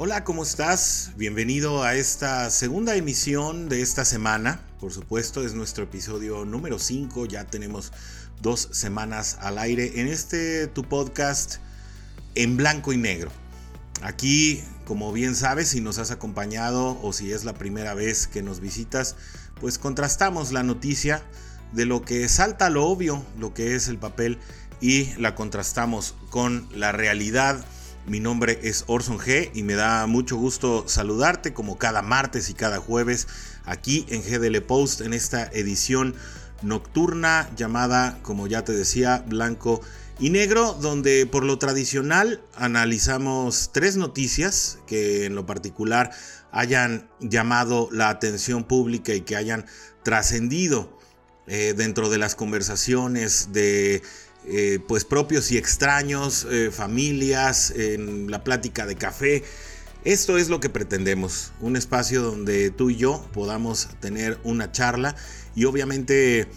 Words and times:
Hola, 0.00 0.22
¿cómo 0.22 0.44
estás? 0.44 1.10
Bienvenido 1.16 1.82
a 1.82 1.96
esta 1.96 2.50
segunda 2.50 2.94
emisión 2.94 3.68
de 3.68 3.82
esta 3.82 4.04
semana. 4.04 4.60
Por 4.78 4.92
supuesto, 4.92 5.44
es 5.44 5.54
nuestro 5.54 5.82
episodio 5.82 6.44
número 6.44 6.78
5. 6.78 7.26
Ya 7.26 7.46
tenemos 7.46 7.92
dos 8.40 8.68
semanas 8.70 9.38
al 9.40 9.58
aire 9.58 10.00
en 10.00 10.06
este 10.06 10.68
tu 10.68 10.84
podcast 10.84 11.56
en 12.36 12.56
blanco 12.56 12.92
y 12.92 12.96
negro. 12.96 13.32
Aquí, 14.00 14.62
como 14.84 15.12
bien 15.12 15.34
sabes, 15.34 15.70
si 15.70 15.80
nos 15.80 15.98
has 15.98 16.12
acompañado 16.12 16.96
o 17.02 17.12
si 17.12 17.32
es 17.32 17.44
la 17.44 17.54
primera 17.54 17.94
vez 17.94 18.28
que 18.28 18.40
nos 18.40 18.60
visitas, 18.60 19.16
pues 19.60 19.78
contrastamos 19.78 20.52
la 20.52 20.62
noticia 20.62 21.24
de 21.72 21.86
lo 21.86 22.02
que 22.02 22.28
salta 22.28 22.70
lo 22.70 22.86
obvio, 22.86 23.26
lo 23.36 23.52
que 23.52 23.74
es 23.74 23.88
el 23.88 23.98
papel, 23.98 24.38
y 24.80 25.06
la 25.16 25.34
contrastamos 25.34 26.14
con 26.30 26.68
la 26.72 26.92
realidad 26.92 27.64
mi 28.08 28.20
nombre 28.20 28.58
es 28.62 28.84
Orson 28.86 29.18
G 29.18 29.50
y 29.54 29.62
me 29.62 29.74
da 29.74 30.06
mucho 30.06 30.36
gusto 30.36 30.84
saludarte 30.88 31.52
como 31.52 31.78
cada 31.78 32.02
martes 32.02 32.48
y 32.48 32.54
cada 32.54 32.78
jueves 32.78 33.28
aquí 33.64 34.06
en 34.08 34.22
GDL 34.22 34.62
Post 34.62 35.02
en 35.02 35.12
esta 35.12 35.44
edición 35.52 36.14
nocturna 36.62 37.50
llamada, 37.56 38.18
como 38.22 38.46
ya 38.46 38.64
te 38.64 38.72
decía, 38.72 39.24
Blanco 39.26 39.80
y 40.18 40.30
Negro, 40.30 40.72
donde 40.72 41.26
por 41.26 41.44
lo 41.44 41.58
tradicional 41.58 42.40
analizamos 42.56 43.70
tres 43.72 43.96
noticias 43.96 44.78
que 44.86 45.26
en 45.26 45.34
lo 45.34 45.46
particular 45.46 46.10
hayan 46.50 47.08
llamado 47.20 47.88
la 47.92 48.08
atención 48.08 48.64
pública 48.64 49.14
y 49.14 49.20
que 49.20 49.36
hayan 49.36 49.66
trascendido 50.02 50.98
eh, 51.46 51.74
dentro 51.76 52.10
de 52.10 52.18
las 52.18 52.34
conversaciones 52.34 53.52
de 53.52 54.02
eh, 54.46 54.78
pues 54.86 55.04
propios 55.04 55.50
y 55.52 55.58
extraños, 55.58 56.46
eh, 56.50 56.70
familias, 56.70 57.70
en 57.70 58.30
la 58.30 58.44
plática 58.44 58.86
de 58.86 58.96
café. 58.96 59.44
Esto 60.04 60.38
es 60.38 60.48
lo 60.48 60.60
que 60.60 60.70
pretendemos, 60.70 61.52
un 61.60 61.76
espacio 61.76 62.22
donde 62.22 62.70
tú 62.70 62.90
y 62.90 62.96
yo 62.96 63.28
podamos 63.32 63.88
tener 64.00 64.38
una 64.44 64.70
charla 64.72 65.16
y 65.54 65.64
obviamente 65.64 66.48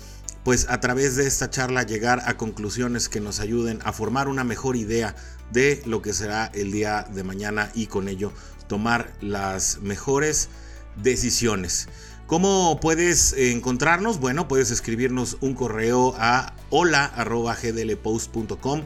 pues 0.44 0.67
a 0.70 0.80
través 0.80 1.16
de 1.16 1.28
esta 1.28 1.50
charla 1.50 1.83
llegar 1.83 2.22
a 2.25 2.38
conclusiones 2.38 3.09
que 3.09 3.20
nos 3.20 3.39
ayuden 3.39 3.80
a 3.83 3.94
formar 3.94 4.27
una 4.27 4.44
mejor 4.44 4.75
idea 4.75 5.16
de 5.52 5.81
lo 5.86 6.02
que 6.02 6.14
será 6.14 6.52
el 6.53 6.72
día 6.72 7.08
de 7.14 7.23
mañana 7.23 7.72
y 7.75 7.88
con 7.88 8.08
ello 8.08 8.31
tomar 8.67 9.11
las 9.22 9.80
mejores 9.81 10.50
decisiones. 10.95 11.88
¿Cómo 12.31 12.79
puedes 12.79 13.33
encontrarnos? 13.33 14.21
Bueno, 14.21 14.47
puedes 14.47 14.71
escribirnos 14.71 15.35
un 15.41 15.53
correo 15.53 16.15
a 16.17 16.55
hola.gdlpost.com 16.69 18.85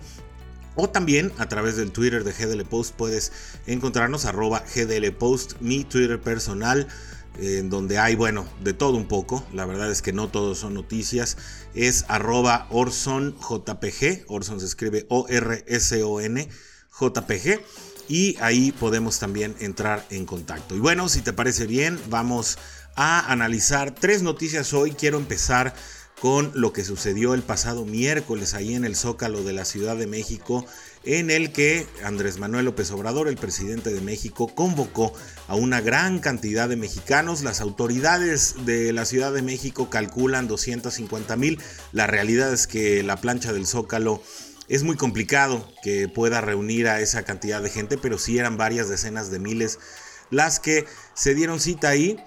o 0.74 0.90
también 0.90 1.32
a 1.38 1.48
través 1.48 1.78
del 1.78 1.92
Twitter 1.92 2.24
de 2.24 2.32
GDL 2.32 2.66
Post 2.66 2.96
puedes 2.96 3.32
encontrarnos 3.68 4.26
arroba 4.26 4.64
GDL 4.74 5.12
Post, 5.12 5.58
mi 5.60 5.84
Twitter 5.84 6.20
personal, 6.20 6.88
en 7.38 7.70
donde 7.70 8.00
hay, 8.00 8.16
bueno, 8.16 8.48
de 8.64 8.74
todo 8.74 8.98
un 8.98 9.08
poco. 9.08 9.46
La 9.54 9.68
verdad 9.68 9.92
es 9.92 10.02
que 10.02 10.12
no 10.12 10.28
todos 10.28 10.58
son 10.58 10.74
noticias. 10.74 11.38
Es 11.76 12.06
arroba 12.08 12.66
Orson 12.72 13.38
JPG. 13.38 14.26
Orson 14.28 14.60
se 14.60 14.66
escribe 14.66 15.06
O-R-S-O-N 15.10 16.50
JPG. 17.00 17.62
Y 18.08 18.38
ahí 18.40 18.72
podemos 18.72 19.20
también 19.20 19.56
entrar 19.60 20.04
en 20.10 20.26
contacto. 20.26 20.76
Y 20.76 20.80
bueno, 20.80 21.10
si 21.10 21.22
te 21.22 21.32
parece 21.34 21.68
bien, 21.68 22.00
vamos 22.10 22.58
a 22.96 23.32
analizar 23.32 23.94
tres 23.94 24.22
noticias 24.22 24.74
hoy. 24.74 24.92
Quiero 24.92 25.18
empezar 25.18 25.74
con 26.20 26.52
lo 26.56 26.72
que 26.72 26.86
sucedió 26.86 27.34
el 27.34 27.44
pasado 27.44 27.86
miércoles 27.86 28.54
ahí 28.54 28.74
en 28.74 28.86
el 28.86 28.96
Zócalo 28.96 29.44
de 29.44 29.54
la 29.54 29.66
Ciudad 29.66 29.98
de 29.98 30.08
México, 30.08 30.66
en 31.04 31.30
el 31.30 31.52
que 31.52 31.86
Andrés 32.04 32.40
Manuel 32.40 32.66
López 32.66 32.90
Obrador, 32.92 33.28
el 33.28 33.36
presidente 33.36 33.94
de 33.94 34.02
México, 34.02 34.48
convocó 34.56 35.14
a 35.48 35.56
una 35.56 35.82
gran 35.82 36.20
cantidad 36.20 36.70
de 36.70 36.78
mexicanos. 36.78 37.44
Las 37.44 37.60
autoridades 37.60 38.56
de 38.66 38.94
la 38.94 39.06
Ciudad 39.06 39.34
de 39.34 39.42
México 39.42 39.90
calculan 39.90 40.48
250 40.48 41.36
mil. 41.36 41.60
La 41.92 42.08
realidad 42.08 42.52
es 42.54 42.66
que 42.66 43.04
la 43.04 43.18
plancha 43.18 43.52
del 43.52 43.68
Zócalo 43.68 44.24
es 44.68 44.84
muy 44.84 44.96
complicado 44.96 45.70
que 45.84 46.08
pueda 46.08 46.42
reunir 46.42 46.88
a 46.88 47.02
esa 47.02 47.24
cantidad 47.24 47.62
de 47.62 47.70
gente, 47.70 47.98
pero 47.98 48.18
sí 48.18 48.40
eran 48.40 48.58
varias 48.58 48.90
decenas 48.90 49.30
de 49.30 49.40
miles 49.40 49.80
las 50.32 50.60
que 50.60 50.86
se 51.14 51.36
dieron 51.36 51.60
cita 51.60 51.90
ahí 51.90 52.18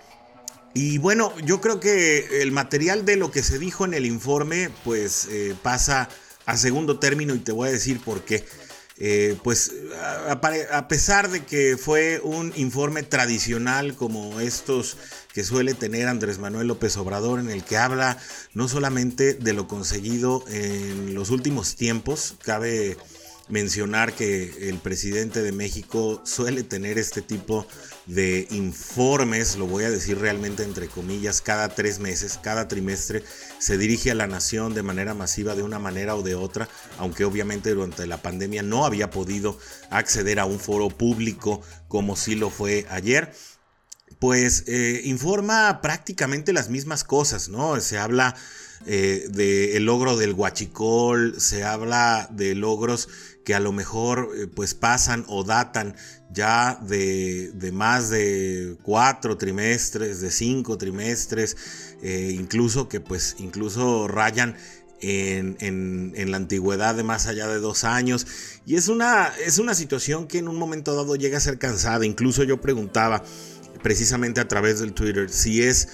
y 0.75 0.99
bueno, 0.99 1.33
yo 1.41 1.61
creo 1.61 1.81
que 1.81 2.43
el 2.43 2.53
material 2.53 3.05
de 3.05 3.17
lo 3.17 3.31
que 3.31 3.43
se 3.43 3.59
dijo 3.59 3.85
en 3.85 3.95
el 3.95 4.07
informe, 4.07 4.71
pues 4.85 5.27
eh, 5.31 5.55
pasa 5.63 6.09
a 6.47 6.57
segundo 6.57 6.99
término 6.99 7.35
y 7.35 7.39
te 7.39 7.53
voy 7.53 7.69
a 7.69 7.73
decir 7.73 8.01
por 8.01 8.23
qué. 8.23 8.45
Eh, 9.01 9.37
pues 9.45 9.73
a, 10.27 10.89
pesar 10.89 11.31
de 11.31 11.45
que 11.45 11.77
fue 11.77 12.21
un 12.25 12.53
informe 12.57 13.05
tradicional 13.05 13.95
como 13.95 14.41
estos 14.41 14.97
que 15.33 15.45
suele 15.45 15.75
tener 15.75 16.09
Andrés 16.09 16.41
Manuel 16.41 16.67
López 16.67 16.97
Obrador, 16.97 17.39
en 17.39 17.49
el 17.49 17.63
que 17.63 17.77
habla 17.77 18.19
no 18.55 18.67
solamente 18.67 19.35
de 19.35 19.53
lo 19.53 19.69
conseguido 19.69 20.45
en 20.49 21.15
los 21.15 21.31
últimos 21.31 21.77
tiempos, 21.77 22.35
cabe 22.43 22.97
mencionar 23.49 24.13
que 24.13 24.69
el 24.69 24.79
presidente 24.79 25.43
de 25.43 25.53
México 25.53 26.21
suele 26.25 26.63
tener 26.63 26.99
este 26.99 27.23
tipo 27.23 27.67
de 28.07 28.47
informes, 28.51 29.57
lo 29.57 29.67
voy 29.67 29.85
a 29.85 29.91
decir 29.91 30.19
realmente 30.19 30.63
entre 30.63 30.89
comillas, 30.89 31.41
cada 31.41 31.69
tres 31.69 31.99
meses, 31.99 32.39
cada 32.43 32.69
trimestre, 32.69 33.23
se 33.59 33.79
dirige 33.79 34.11
a 34.11 34.15
la 34.15 34.27
nación 34.27 34.75
de 34.75 34.83
manera 34.83 35.15
masiva 35.15 35.55
de 35.55 35.63
una 35.63 35.79
manera 35.79 36.15
o 36.15 36.23
de 36.23 36.35
otra, 36.35 36.69
aunque 36.99 37.25
obviamente 37.25 37.75
durante 37.75 38.07
la 38.07 38.23
pandemia 38.23 38.63
no 38.63 38.85
había 38.85 39.11
podido 39.11 39.59
acceder 39.91 40.41
a 40.41 40.45
un 40.45 40.61
foro 40.61 40.89
público 40.89 41.63
como 41.89 42.17
sí 42.17 42.35
lo 42.35 42.51
fue 42.51 42.87
ayer 42.91 43.33
pues 44.19 44.65
eh, 44.67 45.03
informa 45.05 45.81
prácticamente 45.81 46.53
las 46.53 46.71
mismas 46.71 47.05
cosas, 47.05 47.49
¿no? 47.49 47.79
Se 47.81 47.99
habla 47.99 48.35
eh, 48.87 49.27
del 49.31 49.85
logro 49.85 50.17
del 50.17 50.33
huachicol, 50.33 51.41
se 51.41 51.65
habla 51.65 52.29
de 52.33 52.55
logros 52.55 53.09
que 53.45 53.55
a 53.55 53.61
lo 53.61 53.73
mejor 53.73 54.31
eh, 54.37 54.47
pues 54.47 54.75
pasan 54.75 55.25
o 55.29 55.43
datan 55.43 55.97
ya 56.31 56.79
de, 56.83 57.71
más 57.73 58.11
de 58.11 58.77
cuatro 58.83 59.37
trimestres, 59.37 60.21
de 60.21 60.31
cinco 60.31 60.79
trimestres, 60.79 61.57
eh, 62.03 62.35
incluso 62.35 62.89
que 62.89 63.01
pues 63.01 63.37
incluso 63.39 64.07
rayan 64.07 64.57
en, 65.01 65.57
en, 65.61 66.31
la 66.31 66.37
antigüedad 66.37 66.95
de 66.95 67.05
más 67.05 67.27
allá 67.27 67.47
de 67.49 67.59
dos 67.59 67.85
años. 67.85 68.27
Y 68.67 68.77
es 68.77 68.89
una, 68.89 69.33
es 69.45 69.59
una 69.59 69.75
situación 69.75 70.27
que 70.27 70.39
en 70.39 70.49
un 70.49 70.57
momento 70.57 70.95
dado 70.95 71.17
llega 71.17 71.39
a 71.39 71.41
ser 71.41 71.59
cansada. 71.59 72.05
Incluso 72.05 72.43
yo 72.45 72.61
preguntaba 72.61 73.25
precisamente 73.83 74.41
a 74.41 74.49
través 74.49 74.81
del 74.81 74.93
Twitter 74.93 75.31
si 75.31 75.63
es 75.63 75.89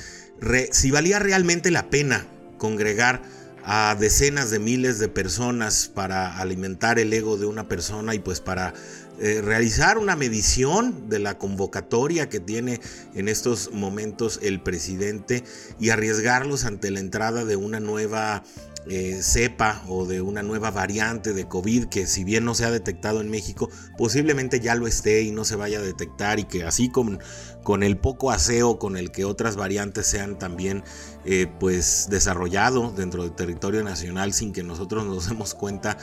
si 0.73 0.91
valía 0.91 1.19
realmente 1.21 1.71
la 1.71 1.89
pena 1.91 2.27
congregar 2.59 3.23
a 3.65 3.97
decenas 3.99 4.51
de 4.51 4.59
miles 4.59 4.99
de 4.99 5.09
personas 5.09 5.91
para 5.93 6.39
alimentar 6.39 6.99
el 6.99 7.13
ego 7.13 7.39
de 7.39 7.47
una 7.47 7.67
persona 7.67 8.15
y 8.15 8.19
pues 8.19 8.41
para 8.41 8.75
eh, 9.21 9.41
realizar 9.43 9.97
una 9.97 10.17
medición 10.17 11.09
de 11.09 11.19
la 11.19 11.39
convocatoria 11.39 12.29
que 12.29 12.41
tiene 12.41 12.81
en 13.15 13.29
estos 13.29 13.73
momentos 13.73 14.39
el 14.43 14.61
presidente 14.61 15.45
y 15.81 15.91
arriesgarlos 15.91 16.65
ante 16.65 16.91
la 16.91 17.01
entrada 17.01 17.45
de 17.45 17.57
una 17.57 17.81
nueva 17.81 18.43
eh, 18.87 19.21
cepa 19.23 19.83
o 19.89 20.05
de 20.05 20.21
una 20.21 20.43
nueva 20.43 20.71
variante 20.71 21.33
de 21.33 21.49
COVID 21.49 21.87
que 21.87 22.07
si 22.07 22.23
bien 22.23 22.45
no 22.45 22.55
se 22.55 22.67
ha 22.67 22.71
detectado 22.71 23.23
en 23.23 23.31
México, 23.31 23.71
posiblemente 23.97 24.61
ya 24.61 24.75
lo 24.75 24.87
esté 24.87 25.23
y 25.23 25.31
no 25.31 25.47
se 25.47 25.57
vaya 25.57 25.79
a 25.79 25.83
detectar 25.83 26.39
y 26.39 26.45
que 26.45 26.65
así 26.65 26.91
con, 26.91 27.19
con 27.63 27.83
el 27.83 27.97
poco 27.97 28.31
aseo 28.31 28.79
con 28.79 28.99
el 28.99 29.11
que 29.11 29.25
otras 29.25 29.57
variantes 29.57 30.07
sean 30.07 30.39
también 30.39 30.85
eh, 31.25 31.47
pues 31.59 32.09
desarrollado 32.11 32.91
dentro 32.91 33.23
del 33.23 33.33
territorio 33.33 33.83
nacional 33.83 34.33
sin 34.33 34.53
que 34.53 34.63
nosotros 34.63 35.07
nos 35.07 35.29
demos 35.29 35.55
cuenta 35.55 35.97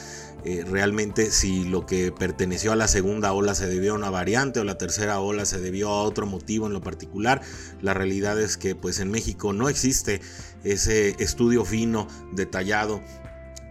eh, 0.44 0.66
realmente 0.68 1.30
si 1.30 1.64
lo 1.64 1.86
que 1.86 2.12
perteneció 2.12 2.72
a 2.72 2.76
la 2.76 2.88
segunda 2.88 3.32
ola 3.32 3.54
se 3.54 3.68
debió 3.68 3.94
a 3.94 3.96
una 3.96 4.10
variante 4.10 4.60
o 4.60 4.64
la 4.64 4.80
tercera 4.80 5.20
ola 5.20 5.46
se 5.46 5.60
debió 5.60 5.90
a 5.90 6.02
otro 6.02 6.26
motivo 6.26 6.66
en 6.66 6.74
lo 6.74 6.82
particular. 6.82 7.42
La 7.82 7.94
realidad 7.94 8.40
es 8.42 8.58
que 8.58 8.74
pues 8.74 9.00
en 9.00 9.12
México 9.12 9.54
no 9.54 9.70
existe 9.70 10.22
ese 10.64 11.16
estudio 11.20 11.66
fino, 11.66 12.08
detallado 12.34 13.02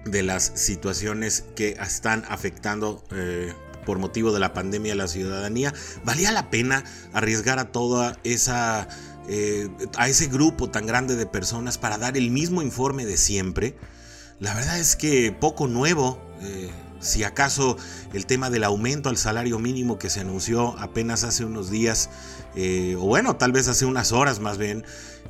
de 0.05 0.23
las 0.23 0.53
situaciones 0.55 1.45
que 1.57 1.77
están 1.81 2.25
afectando 2.29 3.05
eh, 3.11 3.53
por 3.85 3.99
motivo 3.99 4.33
de 4.33 4.41
la 4.41 4.53
pandemia 4.53 4.93
a 4.93 4.97
la 4.97 5.09
ciudadanía, 5.09 5.75
valía 6.05 6.31
la 6.33 6.51
pena 6.51 6.85
arriesgar 7.13 7.59
a 7.59 7.73
toda 7.73 8.19
esa 8.25 8.89
eh, 9.33 9.69
a 9.97 10.09
ese 10.09 10.27
grupo 10.27 10.71
tan 10.71 10.87
grande 10.87 11.15
de 11.15 11.25
personas 11.25 11.79
para 11.79 11.99
dar 11.99 12.17
el 12.17 12.33
mismo 12.33 12.63
informe 12.63 13.07
de 13.07 13.17
siempre. 13.17 13.77
La 14.41 14.55
verdad 14.55 14.81
es 14.81 14.97
que 14.97 15.31
poco 15.31 15.69
nuevo. 15.69 16.21
Eh, 16.43 16.69
si 16.99 17.23
acaso 17.23 17.77
el 18.13 18.27
tema 18.27 18.51
del 18.51 18.65
aumento 18.65 19.09
al 19.09 19.17
salario 19.17 19.59
mínimo 19.61 19.99
que 19.99 20.11
se 20.11 20.21
anunció 20.21 20.77
apenas 20.79 21.25
hace 21.25 21.45
unos 21.45 21.71
días 21.71 22.11
eh, 22.57 22.97
o 22.99 23.07
bueno, 23.07 23.37
tal 23.37 23.53
vez 23.53 23.69
hace 23.69 23.87
unas 23.87 24.13
horas 24.13 24.41
más 24.41 24.59
bien, 24.59 24.85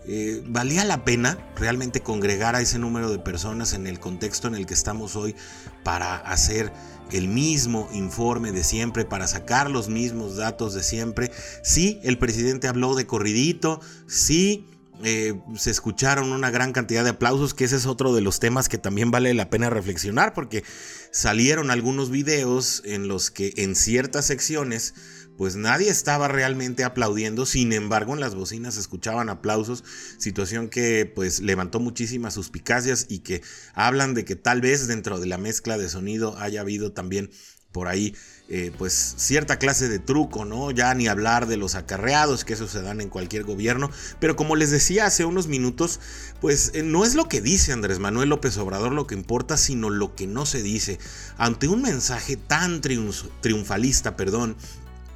eh, 0.06 0.42
¿valía 0.46 0.84
la 0.84 1.04
pena 1.04 1.38
realmente 1.56 2.00
congregar 2.00 2.56
a 2.56 2.60
ese 2.60 2.78
número 2.78 3.10
de 3.10 3.18
personas 3.18 3.74
en 3.74 3.86
el 3.86 4.00
contexto 4.00 4.48
en 4.48 4.54
el 4.54 4.66
que 4.66 4.74
estamos 4.74 5.14
hoy 5.14 5.36
para 5.84 6.16
hacer 6.16 6.72
el 7.12 7.28
mismo 7.28 7.88
informe 7.92 8.52
de 8.52 8.64
siempre, 8.64 9.04
para 9.04 9.26
sacar 9.26 9.70
los 9.70 9.88
mismos 9.88 10.36
datos 10.36 10.74
de 10.74 10.82
siempre? 10.82 11.30
Sí, 11.62 12.00
el 12.02 12.18
presidente 12.18 12.68
habló 12.68 12.94
de 12.94 13.06
corridito, 13.06 13.80
sí. 14.06 14.66
Eh, 15.02 15.40
se 15.56 15.70
escucharon 15.70 16.30
una 16.30 16.50
gran 16.50 16.72
cantidad 16.72 17.02
de 17.04 17.10
aplausos, 17.10 17.54
que 17.54 17.64
ese 17.64 17.76
es 17.76 17.86
otro 17.86 18.14
de 18.14 18.20
los 18.20 18.38
temas 18.38 18.68
que 18.68 18.76
también 18.76 19.10
vale 19.10 19.32
la 19.32 19.48
pena 19.48 19.70
reflexionar, 19.70 20.34
porque 20.34 20.62
salieron 21.10 21.70
algunos 21.70 22.10
videos 22.10 22.82
en 22.84 23.08
los 23.08 23.30
que 23.30 23.54
en 23.56 23.76
ciertas 23.76 24.26
secciones 24.26 24.94
pues 25.40 25.56
nadie 25.56 25.88
estaba 25.88 26.28
realmente 26.28 26.84
aplaudiendo, 26.84 27.46
sin 27.46 27.72
embargo 27.72 28.12
en 28.12 28.20
las 28.20 28.34
bocinas 28.34 28.76
escuchaban 28.76 29.30
aplausos, 29.30 29.82
situación 30.18 30.68
que 30.68 31.06
pues 31.06 31.40
levantó 31.40 31.80
muchísimas 31.80 32.34
suspicacias 32.34 33.06
y 33.08 33.20
que 33.20 33.40
hablan 33.72 34.12
de 34.12 34.26
que 34.26 34.36
tal 34.36 34.60
vez 34.60 34.86
dentro 34.86 35.18
de 35.18 35.26
la 35.26 35.38
mezcla 35.38 35.78
de 35.78 35.88
sonido 35.88 36.36
haya 36.36 36.60
habido 36.60 36.92
también 36.92 37.30
por 37.72 37.88
ahí 37.88 38.14
eh, 38.50 38.70
pues 38.76 39.14
cierta 39.16 39.58
clase 39.58 39.88
de 39.88 39.98
truco, 39.98 40.44
¿no? 40.44 40.72
Ya 40.72 40.92
ni 40.92 41.06
hablar 41.06 41.46
de 41.46 41.56
los 41.56 41.74
acarreados, 41.74 42.44
que 42.44 42.52
eso 42.52 42.68
se 42.68 42.82
dan 42.82 43.00
en 43.00 43.08
cualquier 43.08 43.44
gobierno, 43.44 43.90
pero 44.18 44.36
como 44.36 44.56
les 44.56 44.70
decía 44.70 45.06
hace 45.06 45.24
unos 45.24 45.46
minutos, 45.46 46.00
pues 46.42 46.72
eh, 46.74 46.82
no 46.82 47.04
es 47.04 47.14
lo 47.14 47.28
que 47.28 47.40
dice 47.40 47.72
Andrés 47.72 47.98
Manuel 47.98 48.28
López 48.28 48.58
Obrador 48.58 48.92
lo 48.92 49.06
que 49.06 49.14
importa, 49.14 49.56
sino 49.56 49.88
lo 49.88 50.14
que 50.16 50.26
no 50.26 50.44
se 50.44 50.62
dice. 50.62 50.98
Ante 51.38 51.66
un 51.66 51.80
mensaje 51.80 52.36
tan 52.36 52.82
triunfalista, 52.82 54.16
perdón, 54.16 54.56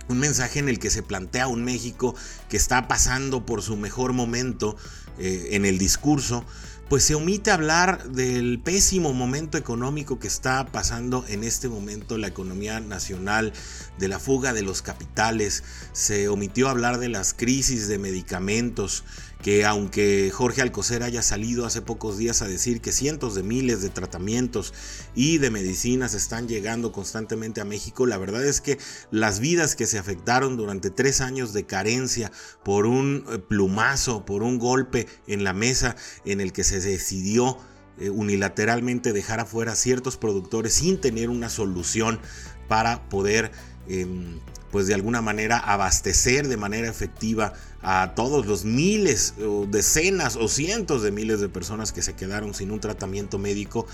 un 0.08 0.18
mensaje 0.18 0.58
en 0.58 0.68
el 0.68 0.78
que 0.78 0.90
se 0.90 1.02
plantea 1.02 1.46
un 1.46 1.64
México 1.64 2.14
que 2.48 2.56
está 2.56 2.88
pasando 2.88 3.44
por 3.46 3.62
su 3.62 3.76
mejor 3.76 4.12
momento 4.12 4.76
eh, 5.18 5.48
en 5.52 5.64
el 5.64 5.78
discurso, 5.78 6.44
pues 6.88 7.04
se 7.04 7.14
omite 7.14 7.50
hablar 7.50 8.10
del 8.10 8.60
pésimo 8.60 9.12
momento 9.12 9.56
económico 9.56 10.18
que 10.18 10.28
está 10.28 10.66
pasando 10.66 11.24
en 11.28 11.42
este 11.42 11.68
momento 11.68 12.18
la 12.18 12.28
economía 12.28 12.80
nacional, 12.80 13.52
de 13.98 14.08
la 14.08 14.18
fuga 14.18 14.52
de 14.52 14.62
los 14.62 14.82
capitales, 14.82 15.62
se 15.92 16.28
omitió 16.28 16.68
hablar 16.68 16.98
de 16.98 17.08
las 17.08 17.32
crisis 17.32 17.88
de 17.88 17.98
medicamentos, 17.98 19.04
que 19.44 19.66
aunque 19.66 20.30
Jorge 20.32 20.62
Alcocer 20.62 21.02
haya 21.02 21.20
salido 21.20 21.66
hace 21.66 21.82
pocos 21.82 22.16
días 22.16 22.40
a 22.40 22.48
decir 22.48 22.80
que 22.80 22.92
cientos 22.92 23.34
de 23.34 23.42
miles 23.42 23.82
de 23.82 23.90
tratamientos 23.90 24.72
y 25.14 25.36
de 25.36 25.50
medicinas 25.50 26.14
están 26.14 26.48
llegando 26.48 26.92
constantemente 26.92 27.60
a 27.60 27.66
México, 27.66 28.06
la 28.06 28.16
verdad 28.16 28.42
es 28.42 28.62
que 28.62 28.78
las 29.10 29.40
vidas 29.40 29.76
que 29.76 29.84
se 29.84 29.98
afectaron 29.98 30.56
durante 30.56 30.88
tres 30.88 31.20
años 31.20 31.52
de 31.52 31.66
carencia 31.66 32.32
por 32.64 32.86
un 32.86 33.26
eh, 33.28 33.38
plumazo, 33.38 34.24
por 34.24 34.42
un 34.42 34.58
golpe 34.58 35.06
en 35.26 35.44
la 35.44 35.52
mesa 35.52 35.94
en 36.24 36.40
el 36.40 36.54
que 36.54 36.64
se 36.64 36.80
decidió 36.80 37.58
eh, 37.98 38.08
unilateralmente 38.08 39.12
dejar 39.12 39.40
afuera 39.40 39.74
ciertos 39.74 40.16
productores 40.16 40.72
sin 40.72 40.98
tener 41.02 41.28
una 41.28 41.50
solución 41.50 42.18
para 42.66 43.10
poder 43.10 43.52
em, 43.88 44.38
pues 44.70 44.86
de 44.86 44.94
alguna 44.94 45.22
manera 45.22 45.58
abastecer 45.58 46.48
de 46.48 46.56
manera 46.56 46.88
efectiva 46.88 47.52
a 47.82 48.14
todos 48.16 48.46
los 48.46 48.64
miles 48.64 49.34
o 49.40 49.66
decenas 49.66 50.36
o 50.36 50.48
cientos 50.48 51.02
de 51.02 51.12
miles 51.12 51.40
de 51.40 51.48
personas 51.48 51.92
que 51.92 52.02
se 52.02 52.14
quedaron 52.14 52.54
sin 52.54 52.72
un 52.72 52.80
tratamiento 52.80 53.38
médico, 53.38 53.86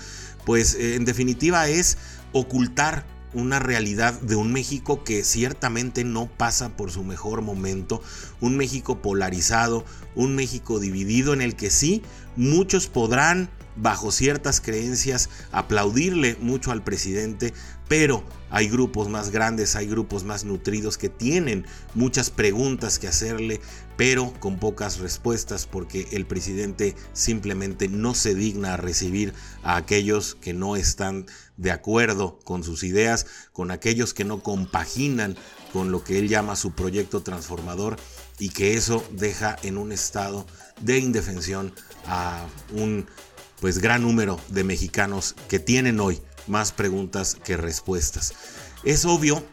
pues 0.45 0.73
eh, 0.73 0.95
en 0.95 1.05
definitiva 1.05 1.67
es 1.67 1.97
ocultar 2.31 3.05
una 3.33 3.59
realidad 3.59 4.19
de 4.21 4.35
un 4.35 4.51
México 4.51 5.03
que 5.03 5.23
ciertamente 5.23 6.03
no 6.03 6.27
pasa 6.27 6.75
por 6.75 6.91
su 6.91 7.03
mejor 7.03 7.41
momento, 7.41 8.01
un 8.39 8.57
México 8.57 9.01
polarizado, 9.01 9.85
un 10.15 10.35
México 10.35 10.79
dividido 10.79 11.33
en 11.33 11.41
el 11.41 11.55
que 11.55 11.69
sí, 11.69 12.01
muchos 12.35 12.87
podrán 12.87 13.49
bajo 13.75 14.11
ciertas 14.11 14.59
creencias, 14.59 15.29
aplaudirle 15.51 16.37
mucho 16.41 16.71
al 16.71 16.83
presidente, 16.83 17.53
pero 17.87 18.23
hay 18.51 18.67
grupos 18.67 19.09
más 19.09 19.31
grandes, 19.31 19.75
hay 19.75 19.87
grupos 19.87 20.23
más 20.23 20.43
nutridos 20.43 20.97
que 20.97 21.09
tienen 21.09 21.65
muchas 21.95 22.29
preguntas 22.29 22.99
que 22.99 23.07
hacerle, 23.07 23.61
pero 23.95 24.33
con 24.39 24.59
pocas 24.59 24.99
respuestas 24.99 25.65
porque 25.65 26.07
el 26.11 26.25
presidente 26.25 26.95
simplemente 27.13 27.87
no 27.87 28.13
se 28.13 28.35
digna 28.35 28.73
a 28.73 28.77
recibir 28.77 29.33
a 29.63 29.77
aquellos 29.77 30.35
que 30.35 30.53
no 30.53 30.75
están 30.75 31.25
de 31.55 31.71
acuerdo 31.71 32.39
con 32.43 32.63
sus 32.63 32.83
ideas, 32.83 33.25
con 33.53 33.71
aquellos 33.71 34.13
que 34.13 34.25
no 34.25 34.43
compaginan 34.43 35.37
con 35.71 35.91
lo 35.91 36.03
que 36.03 36.19
él 36.19 36.27
llama 36.27 36.55
su 36.57 36.73
proyecto 36.73 37.21
transformador 37.21 37.95
y 38.37 38.49
que 38.49 38.73
eso 38.73 39.03
deja 39.11 39.55
en 39.63 39.77
un 39.77 39.91
estado 39.91 40.45
de 40.81 40.99
indefensión 40.99 41.73
a 42.05 42.45
un 42.73 43.07
pues 43.61 43.77
gran 43.77 44.01
número 44.01 44.39
de 44.49 44.63
mexicanos 44.63 45.35
que 45.47 45.59
tienen 45.59 45.99
hoy 45.99 46.19
más 46.47 46.71
preguntas 46.71 47.35
que 47.35 47.57
respuestas. 47.57 48.33
Es 48.83 49.05
obvio 49.05 49.43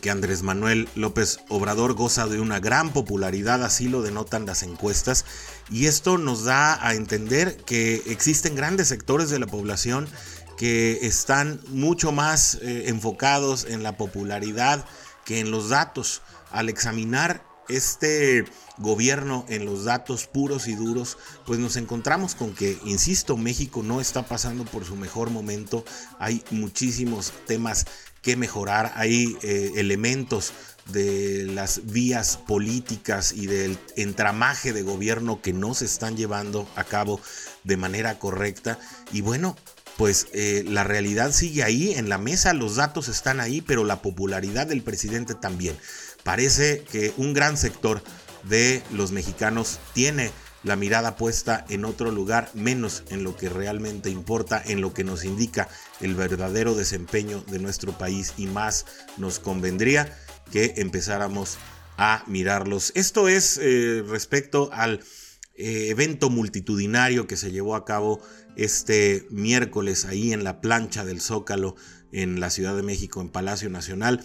que 0.00 0.10
Andrés 0.10 0.42
Manuel 0.42 0.88
López 0.94 1.40
Obrador 1.48 1.94
goza 1.94 2.26
de 2.26 2.40
una 2.40 2.58
gran 2.58 2.92
popularidad, 2.92 3.62
así 3.62 3.88
lo 3.88 4.02
denotan 4.02 4.46
las 4.46 4.62
encuestas, 4.62 5.24
y 5.70 5.86
esto 5.86 6.18
nos 6.18 6.44
da 6.44 6.84
a 6.86 6.94
entender 6.94 7.56
que 7.58 8.02
existen 8.06 8.54
grandes 8.54 8.88
sectores 8.88 9.30
de 9.30 9.38
la 9.38 9.46
población 9.46 10.08
que 10.56 11.06
están 11.06 11.60
mucho 11.68 12.12
más 12.12 12.56
eh, 12.56 12.88
enfocados 12.88 13.64
en 13.64 13.82
la 13.82 13.96
popularidad 13.96 14.84
que 15.24 15.40
en 15.40 15.50
los 15.50 15.68
datos. 15.70 16.22
Al 16.50 16.68
examinar 16.68 17.44
este 17.68 18.44
gobierno 18.78 19.44
en 19.48 19.64
los 19.64 19.84
datos 19.84 20.26
puros 20.26 20.66
y 20.68 20.74
duros, 20.74 21.18
pues 21.46 21.58
nos 21.58 21.76
encontramos 21.76 22.34
con 22.34 22.54
que, 22.54 22.78
insisto, 22.84 23.36
México 23.36 23.82
no 23.82 24.00
está 24.00 24.26
pasando 24.26 24.64
por 24.64 24.84
su 24.84 24.96
mejor 24.96 25.30
momento, 25.30 25.84
hay 26.18 26.42
muchísimos 26.50 27.32
temas 27.46 27.86
que 28.22 28.36
mejorar, 28.36 28.92
hay 28.96 29.36
eh, 29.42 29.72
elementos 29.76 30.52
de 30.92 31.44
las 31.46 31.86
vías 31.86 32.36
políticas 32.36 33.32
y 33.32 33.46
del 33.46 33.78
entramaje 33.96 34.72
de 34.72 34.82
gobierno 34.82 35.40
que 35.40 35.52
no 35.52 35.74
se 35.74 35.84
están 35.84 36.16
llevando 36.16 36.68
a 36.76 36.84
cabo 36.84 37.20
de 37.64 37.76
manera 37.76 38.18
correcta. 38.18 38.78
Y 39.12 39.20
bueno, 39.20 39.56
pues 39.96 40.28
eh, 40.32 40.64
la 40.66 40.84
realidad 40.84 41.32
sigue 41.32 41.62
ahí, 41.62 41.92
en 41.92 42.08
la 42.08 42.18
mesa 42.18 42.54
los 42.54 42.76
datos 42.76 43.08
están 43.08 43.40
ahí, 43.40 43.60
pero 43.60 43.84
la 43.84 44.02
popularidad 44.02 44.66
del 44.66 44.82
presidente 44.82 45.34
también. 45.34 45.76
Parece 46.24 46.84
que 46.90 47.12
un 47.16 47.32
gran 47.32 47.56
sector 47.56 48.02
de 48.44 48.82
los 48.92 49.12
mexicanos 49.12 49.78
tiene 49.94 50.30
la 50.62 50.76
mirada 50.76 51.16
puesta 51.16 51.64
en 51.68 51.84
otro 51.84 52.10
lugar, 52.10 52.50
menos 52.54 53.04
en 53.08 53.24
lo 53.24 53.36
que 53.36 53.48
realmente 53.48 54.10
importa, 54.10 54.62
en 54.64 54.80
lo 54.80 54.92
que 54.92 55.04
nos 55.04 55.24
indica 55.24 55.68
el 56.00 56.14
verdadero 56.14 56.74
desempeño 56.74 57.42
de 57.48 57.58
nuestro 57.58 57.96
país 57.96 58.34
y 58.36 58.46
más 58.46 58.84
nos 59.16 59.38
convendría 59.38 60.14
que 60.52 60.74
empezáramos 60.76 61.58
a 61.96 62.24
mirarlos. 62.26 62.92
Esto 62.94 63.28
es 63.28 63.58
eh, 63.62 64.02
respecto 64.06 64.70
al 64.72 65.00
eh, 65.54 65.88
evento 65.88 66.30
multitudinario 66.30 67.26
que 67.26 67.36
se 67.36 67.52
llevó 67.52 67.74
a 67.74 67.84
cabo 67.84 68.20
este 68.56 69.26
miércoles 69.30 70.04
ahí 70.04 70.32
en 70.32 70.44
la 70.44 70.60
plancha 70.60 71.04
del 71.04 71.20
Zócalo 71.20 71.76
en 72.12 72.40
la 72.40 72.50
Ciudad 72.50 72.74
de 72.74 72.82
México, 72.82 73.20
en 73.20 73.28
Palacio 73.28 73.70
Nacional. 73.70 74.24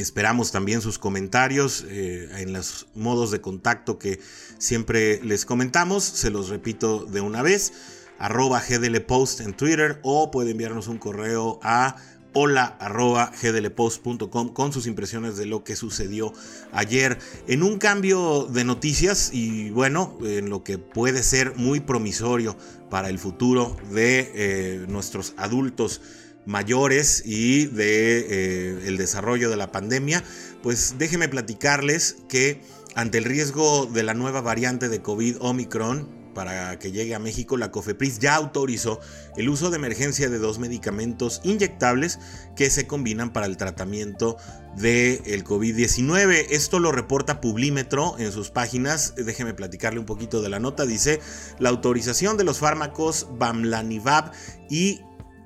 Esperamos 0.00 0.50
también 0.50 0.80
sus 0.80 0.98
comentarios 0.98 1.84
eh, 1.88 2.28
en 2.38 2.54
los 2.54 2.86
modos 2.94 3.30
de 3.30 3.42
contacto 3.42 3.98
que 3.98 4.18
siempre 4.56 5.22
les 5.22 5.44
comentamos. 5.44 6.04
Se 6.04 6.30
los 6.30 6.48
repito 6.48 7.04
de 7.04 7.20
una 7.20 7.42
vez. 7.42 7.72
Arroba 8.18 8.62
GDLPost 8.66 9.40
en 9.40 9.54
Twitter 9.54 10.00
o 10.02 10.30
puede 10.30 10.52
enviarnos 10.52 10.88
un 10.88 10.96
correo 10.98 11.60
a 11.62 11.96
hola 12.32 12.76
arroba 12.78 13.32
gdlpost.com 13.42 14.54
con 14.54 14.72
sus 14.72 14.86
impresiones 14.86 15.36
de 15.36 15.46
lo 15.46 15.64
que 15.64 15.74
sucedió 15.74 16.32
ayer 16.72 17.18
en 17.48 17.62
un 17.62 17.78
cambio 17.78 18.44
de 18.44 18.64
noticias 18.64 19.30
y 19.32 19.70
bueno, 19.70 20.16
en 20.22 20.48
lo 20.48 20.62
que 20.62 20.78
puede 20.78 21.22
ser 21.22 21.56
muy 21.56 21.80
promisorio 21.80 22.56
para 22.88 23.08
el 23.08 23.18
futuro 23.18 23.76
de 23.92 24.30
eh, 24.34 24.86
nuestros 24.88 25.34
adultos 25.36 26.00
mayores 26.46 27.22
y 27.24 27.66
de 27.66 28.18
eh, 28.20 28.88
el 28.88 28.96
desarrollo 28.96 29.50
de 29.50 29.56
la 29.56 29.72
pandemia, 29.72 30.24
pues 30.62 30.96
déjenme 30.98 31.28
platicarles 31.28 32.16
que 32.28 32.60
ante 32.94 33.18
el 33.18 33.24
riesgo 33.24 33.86
de 33.86 34.02
la 34.02 34.14
nueva 34.14 34.40
variante 34.40 34.88
de 34.88 35.00
COVID 35.00 35.36
Omicron, 35.40 36.20
para 36.34 36.78
que 36.78 36.92
llegue 36.92 37.14
a 37.14 37.18
México, 37.18 37.56
la 37.56 37.70
COFEPRIS 37.70 38.18
ya 38.18 38.36
autorizó 38.36 39.00
el 39.36 39.48
uso 39.48 39.70
de 39.70 39.76
emergencia 39.76 40.28
de 40.28 40.38
dos 40.38 40.58
medicamentos 40.58 41.40
inyectables 41.44 42.18
que 42.56 42.70
se 42.70 42.86
combinan 42.86 43.32
para 43.32 43.46
el 43.46 43.56
tratamiento 43.56 44.36
del 44.76 45.20
el 45.26 45.44
COVID-19. 45.44 46.46
Esto 46.50 46.78
lo 46.78 46.92
reporta 46.92 47.40
Publímetro 47.40 48.16
en 48.18 48.32
sus 48.32 48.50
páginas. 48.50 49.14
Déjeme 49.16 49.54
platicarle 49.54 49.98
un 49.98 50.06
poquito 50.06 50.40
de 50.40 50.48
la 50.48 50.60
nota. 50.60 50.86
Dice, 50.86 51.20
la 51.58 51.68
autorización 51.68 52.36
de 52.36 52.44
los 52.44 52.58
fármacos 52.58 53.26
Bamlanivab 53.32 54.30
y 54.68 55.00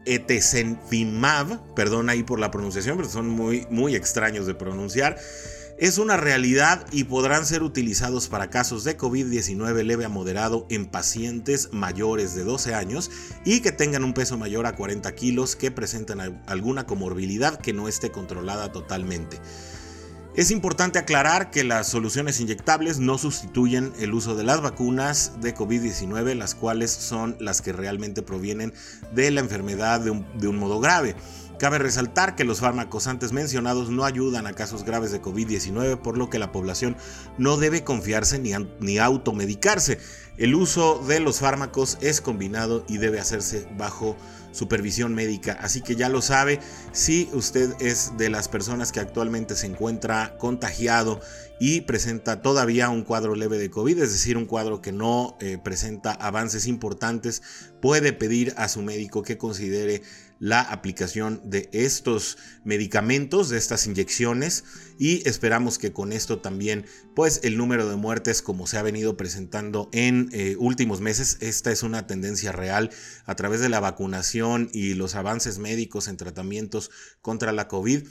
Etesenfimab, 0.07 1.75
perdón 1.75 2.11
ahí 2.11 2.23
por 2.23 2.41
la 2.41 2.51
pronunciación, 2.51 2.97
pero 2.97 3.09
son 3.09 3.29
muy, 3.29 3.67
muy 3.71 3.95
extraños 3.95 4.47
de 4.47 4.55
pronunciar. 4.55 5.19
es 5.77 5.99
una 5.99 6.17
realidad 6.17 6.87
y 6.93 7.05
podrán 7.05 7.45
ser 7.47 7.65
utilizados 7.65 8.29
para 8.29 8.49
casos 8.49 8.85
de 8.85 8.97
COVID-19 8.97 9.83
leve 9.83 10.05
a 10.05 10.09
moderado 10.09 10.67
en 10.71 10.87
pacientes 10.87 11.71
mayores 11.73 12.35
de 12.35 12.45
12 12.45 12.75
años 12.75 13.11
y 13.45 13.61
que 13.61 13.73
tengan 13.73 14.05
un 14.05 14.15
peso 14.15 14.39
mayor 14.39 14.67
a 14.67 14.77
40 14.77 15.13
kilos 15.15 15.57
que 15.57 15.73
presenten 15.73 16.21
alguna 16.47 16.87
comorbilidad 16.87 17.59
que 17.59 17.73
no 17.73 17.89
esté 17.89 18.11
controlada 18.11 18.71
totalmente. 18.71 19.41
Es 20.37 20.51
importante 20.51 20.99
aclarar 20.99 21.53
que 21.53 21.63
las 21.63 21.87
soluciones 21.87 22.41
inyectables 22.41 22.99
no 22.99 23.19
sustituyen 23.19 23.93
el 24.01 24.13
uso 24.15 24.35
de 24.35 24.43
las 24.43 24.61
vacunas 24.61 25.41
de 25.41 25.55
COVID-19, 25.55 26.35
las 26.35 26.57
cuales 26.57 26.91
son 26.91 27.37
las 27.39 27.63
que 27.63 27.73
realmente 27.73 28.21
provienen 28.21 28.75
de 29.13 29.31
la 29.31 29.39
enfermedad 29.39 30.01
de 30.01 30.11
un, 30.11 30.59
modo 30.59 30.81
grave. 30.81 31.15
Cabe 31.61 31.79
resaltar 31.79 32.35
que 32.35 32.43
los 32.43 32.59
fármacos 32.59 33.07
antes 33.07 33.31
mencionados 33.31 33.91
no 33.91 34.05
ayudan 34.05 34.49
a 34.49 34.55
casos 34.55 34.83
graves 34.83 35.13
de 35.13 35.23
COVID-19, 35.23 35.99
por 35.99 36.19
lo 36.19 36.29
que 36.31 36.41
la 36.41 36.51
población 36.51 36.97
no 37.39 37.57
debe 37.57 37.85
confiarse 37.85 38.41
ni, 38.41 38.55
ni 38.81 38.99
automedicarse. 38.99 40.01
El 40.37 40.57
uso 40.57 40.99
de 41.07 41.21
los 41.21 41.39
fármacos 41.39 41.97
es 42.01 42.21
combinado 42.21 42.85
y 42.89 42.99
debe 42.99 43.21
hacerse 43.21 43.69
bajo 43.79 44.17
supervisión 44.55 45.15
médica. 45.15 45.59
Así 45.61 45.83
que 45.83 45.97
ya 45.97 46.09
lo 46.09 46.23
sabe, 46.23 46.61
si 46.93 47.29
usted 47.33 47.75
es 47.81 48.17
de 48.17 48.31
las 48.31 48.49
personas 48.49 48.93
que 48.93 49.01
actualmente 49.01 49.57
se 49.57 49.67
encuentra 49.67 50.37
contagiado 50.39 51.21
y 51.61 51.83
presenta 51.83 52.43
todavía 52.43 52.89
un 52.89 53.05
cuadro 53.05 53.35
leve 53.35 53.59
de 53.59 53.71
COVID, 53.71 54.01
es 54.03 54.13
decir, 54.13 54.37
un 54.37 54.47
cuadro 54.47 54.81
que 54.81 54.93
no 54.93 55.37
eh, 55.41 55.59
presenta 55.63 56.13
avances 56.13 56.67
importantes, 56.67 57.43
puede 57.81 58.13
pedir 58.13 58.55
a 58.57 58.69
su 58.69 58.83
médico 58.83 59.23
que 59.23 59.39
considere 59.39 60.03
la 60.39 60.61
aplicación 60.61 61.41
de 61.45 61.69
estos 61.73 62.37
medicamentos, 62.65 63.49
de 63.49 63.59
estas 63.59 63.87
inyecciones 63.87 64.65
y 64.99 65.27
esperamos 65.29 65.79
que 65.79 65.93
con 65.93 66.13
esto 66.13 66.41
también 66.41 66.87
pues 67.15 67.41
el 67.45 67.57
número 67.57 67.89
de 67.89 67.97
muertes 67.97 68.43
como 68.43 68.67
se 68.67 68.79
ha 68.79 68.83
venido 68.83 69.17
presentando 69.17 69.89
en 69.93 70.29
eh, 70.33 70.57
últimos 70.59 71.01
meses, 71.01 71.39
esta 71.41 71.71
es 71.73 71.83
una 71.83 72.07
tendencia 72.07 72.53
real 72.53 72.91
a 73.25 73.35
través 73.35 73.61
de 73.61 73.69
la 73.69 73.81
vacunación 73.81 74.71
y 74.73 74.95
los 74.95 75.15
avances 75.15 75.59
médicos 75.59 76.09
en 76.09 76.17
tratamientos 76.17 76.91
contra 77.23 77.53
la 77.53 77.69
COVID 77.69 78.07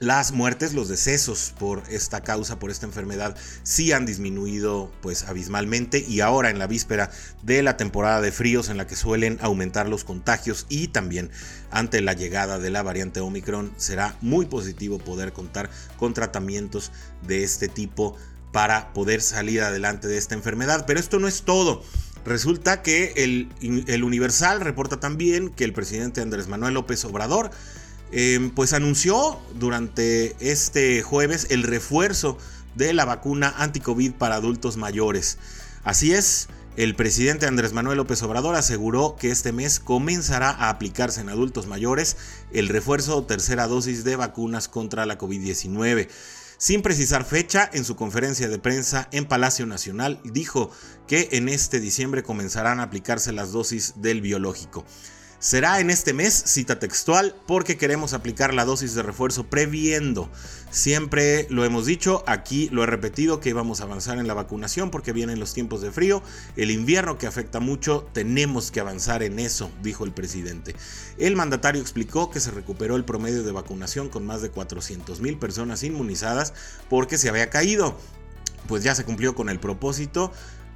las 0.00 0.32
muertes, 0.32 0.72
los 0.72 0.88
decesos 0.88 1.52
por 1.58 1.82
esta 1.90 2.22
causa, 2.22 2.58
por 2.58 2.70
esta 2.70 2.86
enfermedad, 2.86 3.36
sí 3.62 3.92
han 3.92 4.06
disminuido 4.06 4.90
pues 5.02 5.24
abismalmente 5.24 6.02
y 6.08 6.20
ahora 6.20 6.48
en 6.48 6.58
la 6.58 6.66
víspera 6.66 7.10
de 7.42 7.62
la 7.62 7.76
temporada 7.76 8.22
de 8.22 8.32
fríos 8.32 8.70
en 8.70 8.78
la 8.78 8.86
que 8.86 8.96
suelen 8.96 9.38
aumentar 9.42 9.90
los 9.90 10.04
contagios 10.04 10.64
y 10.70 10.88
también 10.88 11.30
ante 11.70 12.00
la 12.00 12.14
llegada 12.14 12.58
de 12.58 12.70
la 12.70 12.82
variante 12.82 13.20
Omicron 13.20 13.72
será 13.76 14.16
muy 14.22 14.46
positivo 14.46 14.98
poder 14.98 15.34
contar 15.34 15.68
con 15.98 16.14
tratamientos 16.14 16.92
de 17.26 17.44
este 17.44 17.68
tipo 17.68 18.16
para 18.52 18.94
poder 18.94 19.20
salir 19.20 19.60
adelante 19.60 20.08
de 20.08 20.16
esta 20.16 20.34
enfermedad. 20.34 20.86
Pero 20.86 20.98
esto 20.98 21.18
no 21.18 21.28
es 21.28 21.42
todo. 21.42 21.84
Resulta 22.24 22.82
que 22.82 23.12
el, 23.16 23.48
el 23.86 24.02
Universal 24.02 24.62
reporta 24.62 24.98
también 24.98 25.50
que 25.50 25.64
el 25.64 25.74
presidente 25.74 26.22
Andrés 26.22 26.48
Manuel 26.48 26.74
López 26.74 27.04
Obrador 27.04 27.50
Em, 28.12 28.50
pues 28.50 28.72
anunció 28.72 29.38
durante 29.54 30.34
este 30.40 31.00
jueves 31.02 31.46
el 31.50 31.62
refuerzo 31.62 32.38
de 32.74 32.92
la 32.92 33.04
vacuna 33.04 33.54
anti-COVID 33.58 34.12
para 34.14 34.34
adultos 34.34 34.76
mayores. 34.76 35.38
Así 35.84 36.12
es, 36.12 36.48
el 36.76 36.96
presidente 36.96 37.46
Andrés 37.46 37.72
Manuel 37.72 37.98
López 37.98 38.22
Obrador 38.22 38.56
aseguró 38.56 39.16
que 39.16 39.30
este 39.30 39.52
mes 39.52 39.80
comenzará 39.80 40.50
a 40.50 40.70
aplicarse 40.70 41.20
en 41.20 41.28
adultos 41.28 41.66
mayores 41.66 42.16
el 42.52 42.68
refuerzo 42.68 43.16
o 43.16 43.24
tercera 43.24 43.66
dosis 43.66 44.02
de 44.02 44.16
vacunas 44.16 44.68
contra 44.68 45.06
la 45.06 45.18
COVID-19. 45.18 46.08
Sin 46.58 46.82
precisar 46.82 47.24
fecha, 47.24 47.70
en 47.72 47.84
su 47.84 47.96
conferencia 47.96 48.48
de 48.48 48.58
prensa 48.58 49.08
en 49.12 49.24
Palacio 49.24 49.66
Nacional 49.66 50.20
dijo 50.24 50.70
que 51.06 51.28
en 51.32 51.48
este 51.48 51.80
diciembre 51.80 52.22
comenzarán 52.22 52.80
a 52.80 52.84
aplicarse 52.84 53.32
las 53.32 53.52
dosis 53.52 53.94
del 53.96 54.20
biológico. 54.20 54.84
Será 55.40 55.80
en 55.80 55.88
este 55.88 56.12
mes, 56.12 56.34
cita 56.34 56.78
textual, 56.78 57.34
porque 57.46 57.78
queremos 57.78 58.12
aplicar 58.12 58.52
la 58.52 58.66
dosis 58.66 58.94
de 58.94 59.02
refuerzo 59.02 59.44
previendo. 59.44 60.28
Siempre 60.70 61.46
lo 61.48 61.64
hemos 61.64 61.86
dicho, 61.86 62.22
aquí 62.26 62.68
lo 62.68 62.82
he 62.82 62.86
repetido, 62.86 63.40
que 63.40 63.48
íbamos 63.48 63.80
a 63.80 63.84
avanzar 63.84 64.18
en 64.18 64.26
la 64.26 64.34
vacunación 64.34 64.90
porque 64.90 65.14
vienen 65.14 65.40
los 65.40 65.54
tiempos 65.54 65.80
de 65.80 65.92
frío, 65.92 66.22
el 66.56 66.70
invierno 66.70 67.16
que 67.16 67.26
afecta 67.26 67.58
mucho, 67.58 68.06
tenemos 68.12 68.70
que 68.70 68.80
avanzar 68.80 69.22
en 69.22 69.38
eso, 69.38 69.70
dijo 69.82 70.04
el 70.04 70.12
presidente. 70.12 70.76
El 71.16 71.36
mandatario 71.36 71.80
explicó 71.80 72.30
que 72.30 72.38
se 72.38 72.50
recuperó 72.50 72.96
el 72.96 73.06
promedio 73.06 73.42
de 73.42 73.50
vacunación 73.50 74.10
con 74.10 74.26
más 74.26 74.42
de 74.42 74.50
400 74.50 75.22
mil 75.22 75.38
personas 75.38 75.82
inmunizadas 75.84 76.52
porque 76.90 77.16
se 77.16 77.30
había 77.30 77.48
caído. 77.48 77.96
Pues 78.68 78.84
ya 78.84 78.94
se 78.94 79.04
cumplió 79.04 79.34
con 79.34 79.48
el 79.48 79.58
propósito 79.58 80.32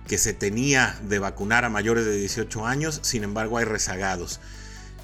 que 0.06 0.18
se 0.18 0.32
tenía 0.32 0.98
de 1.08 1.18
vacunar 1.18 1.64
a 1.64 1.70
mayores 1.70 2.04
de 2.04 2.16
18 2.16 2.66
años, 2.66 3.00
sin 3.02 3.24
embargo 3.24 3.58
hay 3.58 3.64
rezagados. 3.64 4.40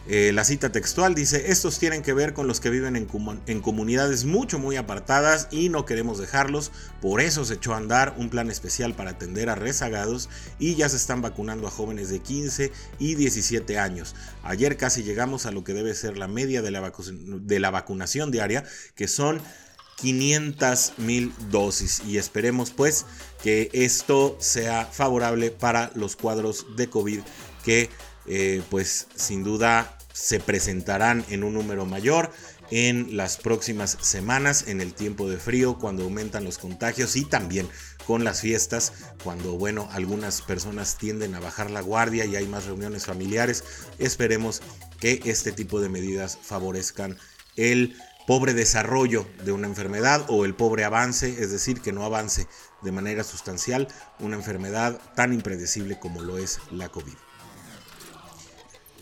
Eh, 0.06 0.32
la 0.32 0.44
cita 0.44 0.72
textual 0.72 1.14
dice, 1.14 1.52
estos 1.52 1.78
tienen 1.78 2.02
que 2.02 2.14
ver 2.14 2.32
con 2.32 2.48
los 2.48 2.58
que 2.58 2.70
viven 2.70 2.96
en, 2.96 3.60
comunidades 3.60 4.24
mucho 4.24 4.58
muy 4.58 4.76
apartadas 4.76 5.46
y 5.50 5.68
no 5.68 5.84
queremos 5.84 6.18
dejarlos, 6.18 6.72
por 7.02 7.20
eso 7.20 7.44
se 7.44 7.54
echó 7.54 7.74
a 7.74 7.76
andar 7.76 8.14
un 8.16 8.30
plan 8.30 8.50
especial 8.50 8.94
para 8.94 9.10
atender 9.10 9.50
a 9.50 9.54
rezagados 9.54 10.30
y 10.58 10.74
ya 10.74 10.88
se 10.88 10.96
están 10.96 11.20
vacunando 11.20 11.68
a 11.68 11.70
jóvenes 11.70 12.08
de 12.08 12.18
15 12.18 12.72
y 12.98 13.14
17 13.14 13.78
años. 13.78 14.16
Ayer 14.42 14.76
casi 14.78 15.02
llegamos 15.02 15.44
a 15.44 15.52
lo 15.52 15.64
que 15.64 15.74
debe 15.74 15.94
ser 15.94 16.16
la 16.16 16.28
media 16.28 16.62
de 16.62 16.70
de 16.70 17.60
la 17.60 17.70
vacunación 17.70 18.30
diaria, 18.30 18.64
que 18.94 19.06
son 19.06 19.40
500 20.00 20.94
mil 20.98 21.32
dosis. 21.50 22.02
Y 22.06 22.18
esperemos 22.18 22.70
pues 22.70 23.06
que 23.42 23.70
esto 23.72 24.36
sea 24.40 24.86
favorable 24.86 25.50
para 25.50 25.90
los 25.94 26.16
cuadros 26.16 26.66
de 26.76 26.88
COVID 26.88 27.20
que 27.64 27.90
eh, 28.26 28.62
pues 28.70 29.06
sin 29.14 29.44
duda 29.44 29.96
se 30.12 30.40
presentarán 30.40 31.24
en 31.30 31.44
un 31.44 31.54
número 31.54 31.86
mayor 31.86 32.30
en 32.70 33.16
las 33.16 33.36
próximas 33.36 33.98
semanas 34.00 34.68
en 34.68 34.80
el 34.80 34.94
tiempo 34.94 35.28
de 35.28 35.38
frío 35.38 35.78
cuando 35.78 36.04
aumentan 36.04 36.44
los 36.44 36.58
contagios 36.58 37.16
y 37.16 37.24
también 37.24 37.68
con 38.06 38.22
las 38.22 38.40
fiestas 38.40 38.92
cuando 39.24 39.58
bueno 39.58 39.88
algunas 39.92 40.42
personas 40.42 40.96
tienden 40.96 41.34
a 41.34 41.40
bajar 41.40 41.70
la 41.70 41.80
guardia 41.80 42.24
y 42.24 42.36
hay 42.36 42.46
más 42.46 42.66
reuniones 42.66 43.06
familiares. 43.06 43.64
Esperemos 43.98 44.62
que 45.00 45.20
este 45.24 45.52
tipo 45.52 45.80
de 45.80 45.88
medidas 45.88 46.38
favorezcan 46.40 47.16
el 47.56 47.96
pobre 48.30 48.54
desarrollo 48.54 49.26
de 49.44 49.50
una 49.50 49.66
enfermedad 49.66 50.24
o 50.28 50.44
el 50.44 50.54
pobre 50.54 50.84
avance, 50.84 51.42
es 51.42 51.50
decir, 51.50 51.80
que 51.80 51.90
no 51.90 52.04
avance 52.04 52.46
de 52.80 52.92
manera 52.92 53.24
sustancial 53.24 53.88
una 54.20 54.36
enfermedad 54.36 55.00
tan 55.16 55.32
impredecible 55.32 55.98
como 55.98 56.22
lo 56.22 56.38
es 56.38 56.60
la 56.70 56.90
COVID. 56.90 57.16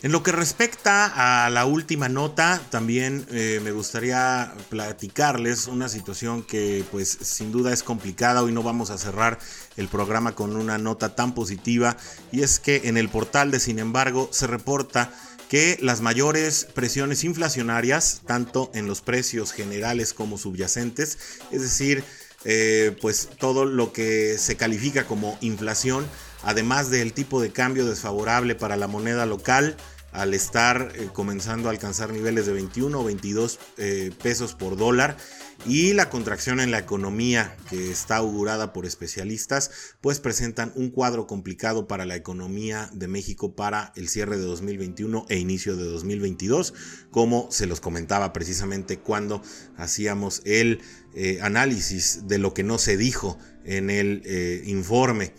En 0.01 0.11
lo 0.11 0.23
que 0.23 0.31
respecta 0.31 1.45
a 1.45 1.51
la 1.51 1.65
última 1.65 2.09
nota, 2.09 2.59
también 2.71 3.27
eh, 3.29 3.59
me 3.63 3.71
gustaría 3.71 4.51
platicarles 4.69 5.67
una 5.67 5.89
situación 5.89 6.41
que 6.41 6.83
pues 6.89 7.15
sin 7.21 7.51
duda 7.51 7.71
es 7.71 7.83
complicada. 7.83 8.41
Hoy 8.41 8.51
no 8.51 8.63
vamos 8.63 8.89
a 8.89 8.97
cerrar 8.97 9.37
el 9.77 9.89
programa 9.89 10.33
con 10.33 10.55
una 10.55 10.79
nota 10.79 11.15
tan 11.15 11.35
positiva 11.35 11.97
y 12.31 12.41
es 12.41 12.59
que 12.59 12.83
en 12.85 12.97
el 12.97 13.09
portal 13.09 13.51
de 13.51 13.59
Sin 13.59 13.77
embargo 13.77 14.29
se 14.31 14.47
reporta 14.47 15.11
que 15.49 15.79
las 15.81 16.01
mayores 16.01 16.67
presiones 16.73 17.23
inflacionarias, 17.23 18.21
tanto 18.25 18.71
en 18.75 18.85
los 18.85 19.01
precios 19.01 19.51
generales 19.51 20.13
como 20.13 20.37
subyacentes, 20.37 21.17
es 21.51 21.61
decir, 21.61 22.03
eh, 22.45 22.95
pues 23.01 23.29
todo 23.37 23.65
lo 23.65 23.91
que 23.91 24.37
se 24.37 24.55
califica 24.55 25.05
como 25.05 25.37
inflación, 25.41 26.05
además 26.43 26.91
del 26.91 27.13
tipo 27.13 27.41
de 27.41 27.51
cambio 27.51 27.87
desfavorable 27.87 28.53
para 28.53 28.77
la 28.77 28.87
moneda 28.87 29.25
local, 29.25 29.75
al 30.11 30.33
estar 30.33 30.93
eh, 30.95 31.09
comenzando 31.13 31.69
a 31.69 31.71
alcanzar 31.71 32.11
niveles 32.11 32.45
de 32.45 32.53
21 32.53 32.99
o 32.99 33.03
22 33.03 33.59
eh, 33.77 34.11
pesos 34.21 34.55
por 34.55 34.77
dólar 34.77 35.17
y 35.65 35.93
la 35.93 36.09
contracción 36.09 36.59
en 36.59 36.71
la 36.71 36.79
economía 36.79 37.57
que 37.69 37.91
está 37.91 38.17
augurada 38.17 38.71
por 38.71 38.85
especialistas, 38.85 39.71
pues 39.99 40.19
presentan 40.19 40.71
un 40.75 40.89
cuadro 40.89 41.27
complicado 41.27 41.85
para 41.85 42.05
la 42.05 42.15
economía 42.15 42.89
de 42.93 43.09
México 43.09 43.55
para 43.55 43.91
el 43.95 44.07
cierre 44.07 44.37
de 44.37 44.45
2021 44.45 45.25
e 45.27 45.37
inicio 45.37 45.75
de 45.75 45.83
2022, 45.83 46.73
como 47.11 47.51
se 47.51 47.67
los 47.67 47.81
comentaba 47.81 48.31
precisamente 48.31 48.99
cuando 48.99 49.41
hacíamos 49.75 50.41
el 50.45 50.81
eh, 51.13 51.39
análisis 51.41 52.27
de 52.27 52.37
lo 52.37 52.53
que 52.53 52.63
no 52.63 52.77
se 52.77 52.95
dijo 52.95 53.37
en 53.65 53.89
el 53.89 54.23
informe 54.65 55.33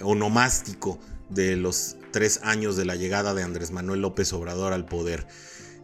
onomástico 0.00 0.98
de 1.28 1.56
los 1.56 1.96
tres 2.12 2.40
años 2.42 2.76
de 2.76 2.84
la 2.84 2.96
llegada 2.96 3.34
de 3.34 3.42
Andrés 3.42 3.70
Manuel 3.70 4.00
López 4.00 4.32
Obrador 4.32 4.72
al 4.72 4.86
poder. 4.86 5.26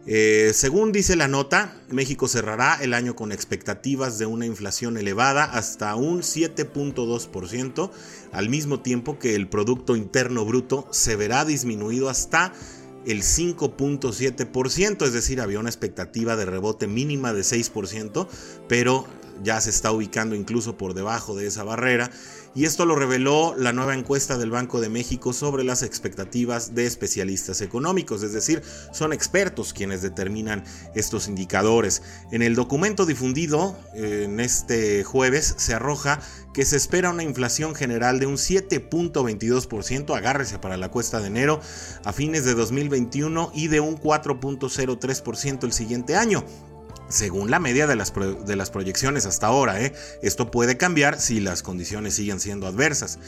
Eh, 0.05 0.51
según 0.53 0.91
dice 0.91 1.15
la 1.15 1.29
nota, 1.29 1.77
México 1.89 2.27
cerrará 2.27 2.77
el 2.81 2.93
año 2.93 3.15
con 3.15 3.31
expectativas 3.31 4.17
de 4.17 4.25
una 4.25 4.45
inflación 4.45 4.97
elevada 4.97 5.45
hasta 5.45 5.95
un 5.95 6.21
7.2%, 6.21 7.89
al 8.33 8.49
mismo 8.49 8.81
tiempo 8.81 9.17
que 9.17 9.35
el 9.35 9.47
Producto 9.47 9.95
Interno 9.95 10.43
Bruto 10.43 10.87
se 10.91 11.15
verá 11.15 11.45
disminuido 11.45 12.09
hasta 12.09 12.51
el 13.05 13.21
5.7%, 13.21 15.05
es 15.05 15.13
decir, 15.13 15.39
había 15.39 15.59
una 15.59 15.69
expectativa 15.69 16.35
de 16.35 16.45
rebote 16.45 16.87
mínima 16.87 17.33
de 17.33 17.41
6%, 17.41 18.27
pero 18.67 19.05
ya 19.41 19.59
se 19.61 19.69
está 19.69 19.91
ubicando 19.91 20.35
incluso 20.35 20.77
por 20.77 20.93
debajo 20.93 21.35
de 21.35 21.47
esa 21.47 21.63
barrera 21.63 22.11
y 22.55 22.65
esto 22.65 22.85
lo 22.85 22.95
reveló 22.95 23.55
la 23.57 23.73
nueva 23.73 23.95
encuesta 23.95 24.37
del 24.37 24.51
Banco 24.51 24.79
de 24.79 24.89
México 24.89 25.33
sobre 25.33 25.63
las 25.63 25.81
expectativas 25.81 26.75
de 26.75 26.85
especialistas 26.85 27.61
económicos, 27.61 28.21
es 28.21 28.33
decir, 28.33 28.61
son 28.91 29.11
expertos 29.11 29.73
quienes 29.73 30.01
determinan 30.01 30.63
estos 30.93 31.27
indicadores. 31.27 32.03
En 32.31 32.43
el 32.43 32.53
documento 32.53 33.05
difundido 33.05 33.75
en 33.95 34.39
este 34.39 35.03
jueves 35.03 35.55
se 35.57 35.73
arroja 35.73 36.19
que 36.53 36.65
se 36.65 36.77
espera 36.77 37.09
una 37.09 37.23
inflación 37.23 37.73
general 37.73 38.19
de 38.19 38.27
un 38.27 38.35
7.22%, 38.35 40.15
agárrese 40.15 40.59
para 40.59 40.77
la 40.77 40.91
cuesta 40.91 41.19
de 41.19 41.27
enero, 41.27 41.59
a 42.05 42.13
fines 42.13 42.45
de 42.45 42.53
2021 42.53 43.51
y 43.55 43.67
de 43.67 43.79
un 43.79 43.97
4.03% 43.97 45.63
el 45.63 45.73
siguiente 45.73 46.15
año 46.15 46.45
según 47.07 47.51
la 47.51 47.59
media 47.59 47.87
de 47.87 47.95
las, 47.95 48.11
proyecciones 48.71 49.25
hasta 49.25 49.47
ahora. 49.47 49.81
¿eh? 49.81 49.93
Esto 50.21 50.51
puede 50.51 50.77
cambiar 50.77 51.19
si 51.19 51.39
las 51.39 51.63
condiciones 51.63 52.15
siguen 52.15 52.39
siendo 52.39 52.67
adversas. 52.67 53.19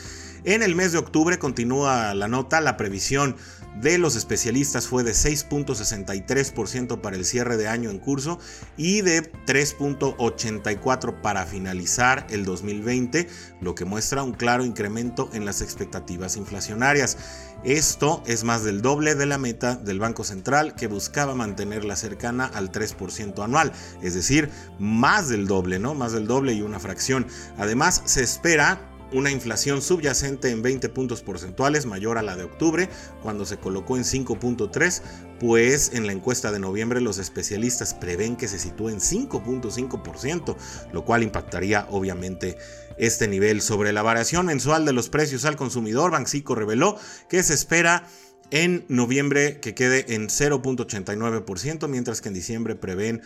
En 0.43 0.63
el 0.63 0.75
mes 0.75 0.91
de 0.91 0.99
octubre 0.99 1.39
continúa 1.39 2.13
la 2.13 2.27
nota, 2.27 2.61
la 2.61 2.77
previsión 2.77 3.35
de 3.81 3.97
los 3.97 4.15
especialistas 4.15 4.87
fue 4.87 5.03
de 5.03 5.11
6.63% 5.11 7.01
para 7.01 7.15
el 7.15 7.25
cierre 7.25 7.57
de 7.57 7.67
año 7.67 7.89
en 7.89 7.99
curso 7.99 8.39
y 8.77 9.01
de 9.01 9.31
3.84% 9.45 11.21
para 11.21 11.45
finalizar 11.45 12.25
el 12.29 12.45
2020, 12.45 13.27
lo 13.61 13.75
que 13.75 13.85
muestra 13.85 14.23
un 14.23 14.33
claro 14.33 14.65
incremento 14.65 15.29
en 15.33 15.45
las 15.45 15.61
expectativas 15.61 16.37
inflacionarias. 16.37 17.17
Esto 17.63 18.23
es 18.27 18.43
más 18.43 18.63
del 18.63 18.81
doble 18.81 19.15
de 19.15 19.25
la 19.25 19.37
meta 19.37 19.75
del 19.75 19.99
Banco 19.99 20.23
Central 20.23 20.75
que 20.75 20.87
buscaba 20.87 21.33
mantenerla 21.35 21.95
cercana 21.95 22.45
al 22.45 22.71
3% 22.71 23.43
anual, 23.43 23.71
es 24.01 24.13
decir, 24.13 24.49
más 24.79 25.29
del 25.29 25.47
doble, 25.47 25.79
¿no? 25.79 25.95
Más 25.95 26.11
del 26.11 26.27
doble 26.27 26.53
y 26.53 26.61
una 26.61 26.79
fracción. 26.79 27.25
Además, 27.57 28.03
se 28.05 28.23
espera 28.23 28.94
una 29.11 29.31
inflación 29.31 29.81
subyacente 29.81 30.49
en 30.49 30.61
20 30.61 30.89
puntos 30.89 31.21
porcentuales 31.21 31.85
mayor 31.85 32.17
a 32.17 32.23
la 32.23 32.35
de 32.35 32.43
octubre, 32.43 32.89
cuando 33.21 33.45
se 33.45 33.57
colocó 33.57 33.97
en 33.97 34.03
5.3, 34.03 35.01
pues 35.39 35.91
en 35.93 36.07
la 36.07 36.13
encuesta 36.13 36.51
de 36.51 36.59
noviembre 36.59 37.01
los 37.01 37.17
especialistas 37.17 37.93
prevén 37.93 38.35
que 38.35 38.47
se 38.47 38.59
sitúe 38.59 38.89
en 38.89 38.99
5.5%, 38.99 40.55
lo 40.91 41.05
cual 41.05 41.23
impactaría 41.23 41.87
obviamente 41.89 42.57
este 42.97 43.27
nivel. 43.27 43.61
Sobre 43.61 43.93
la 43.93 44.01
variación 44.01 44.45
mensual 44.45 44.85
de 44.85 44.93
los 44.93 45.09
precios 45.09 45.45
al 45.45 45.55
consumidor, 45.55 46.11
Banxico 46.11 46.55
reveló 46.55 46.97
que 47.29 47.43
se 47.43 47.53
espera 47.53 48.07
en 48.51 48.85
noviembre 48.87 49.59
que 49.59 49.73
quede 49.73 50.13
en 50.13 50.27
0.89%, 50.27 51.87
mientras 51.87 52.21
que 52.21 52.29
en 52.29 52.35
diciembre 52.35 52.75
prevén 52.75 53.21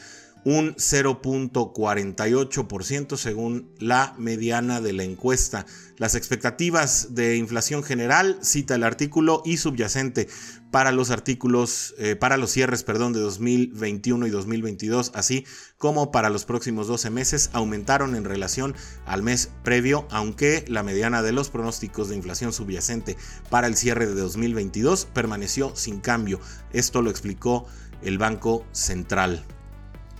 un 0.45 0.75
0.48% 0.75 3.17
según 3.17 3.73
la 3.79 4.13
mediana 4.17 4.81
de 4.81 4.93
la 4.93 5.03
encuesta. 5.03 5.65
Las 5.97 6.15
expectativas 6.15 7.13
de 7.13 7.35
inflación 7.35 7.83
general, 7.83 8.39
cita 8.41 8.75
el 8.75 8.83
artículo, 8.83 9.41
y 9.45 9.57
subyacente 9.57 10.29
para 10.71 10.91
los 10.91 11.09
artículos, 11.09 11.95
eh, 11.97 12.15
para 12.15 12.37
los 12.37 12.51
cierres, 12.51 12.83
perdón, 12.83 13.11
de 13.11 13.19
2021 13.19 14.27
y 14.27 14.29
2022, 14.29 15.11
así 15.15 15.45
como 15.77 16.11
para 16.11 16.29
los 16.29 16.45
próximos 16.45 16.87
12 16.87 17.09
meses, 17.09 17.49
aumentaron 17.53 18.15
en 18.15 18.23
relación 18.23 18.75
al 19.05 19.23
mes 19.23 19.51
previo, 19.63 20.07
aunque 20.09 20.63
la 20.67 20.83
mediana 20.83 21.21
de 21.21 21.33
los 21.33 21.49
pronósticos 21.49 22.09
de 22.09 22.15
inflación 22.15 22.53
subyacente 22.53 23.17
para 23.49 23.67
el 23.67 23.75
cierre 23.75 24.05
de 24.05 24.15
2022 24.15 25.05
permaneció 25.05 25.75
sin 25.75 25.99
cambio. 25.99 26.39
Esto 26.71 27.01
lo 27.01 27.09
explicó 27.09 27.65
el 28.01 28.17
Banco 28.17 28.65
Central. 28.71 29.43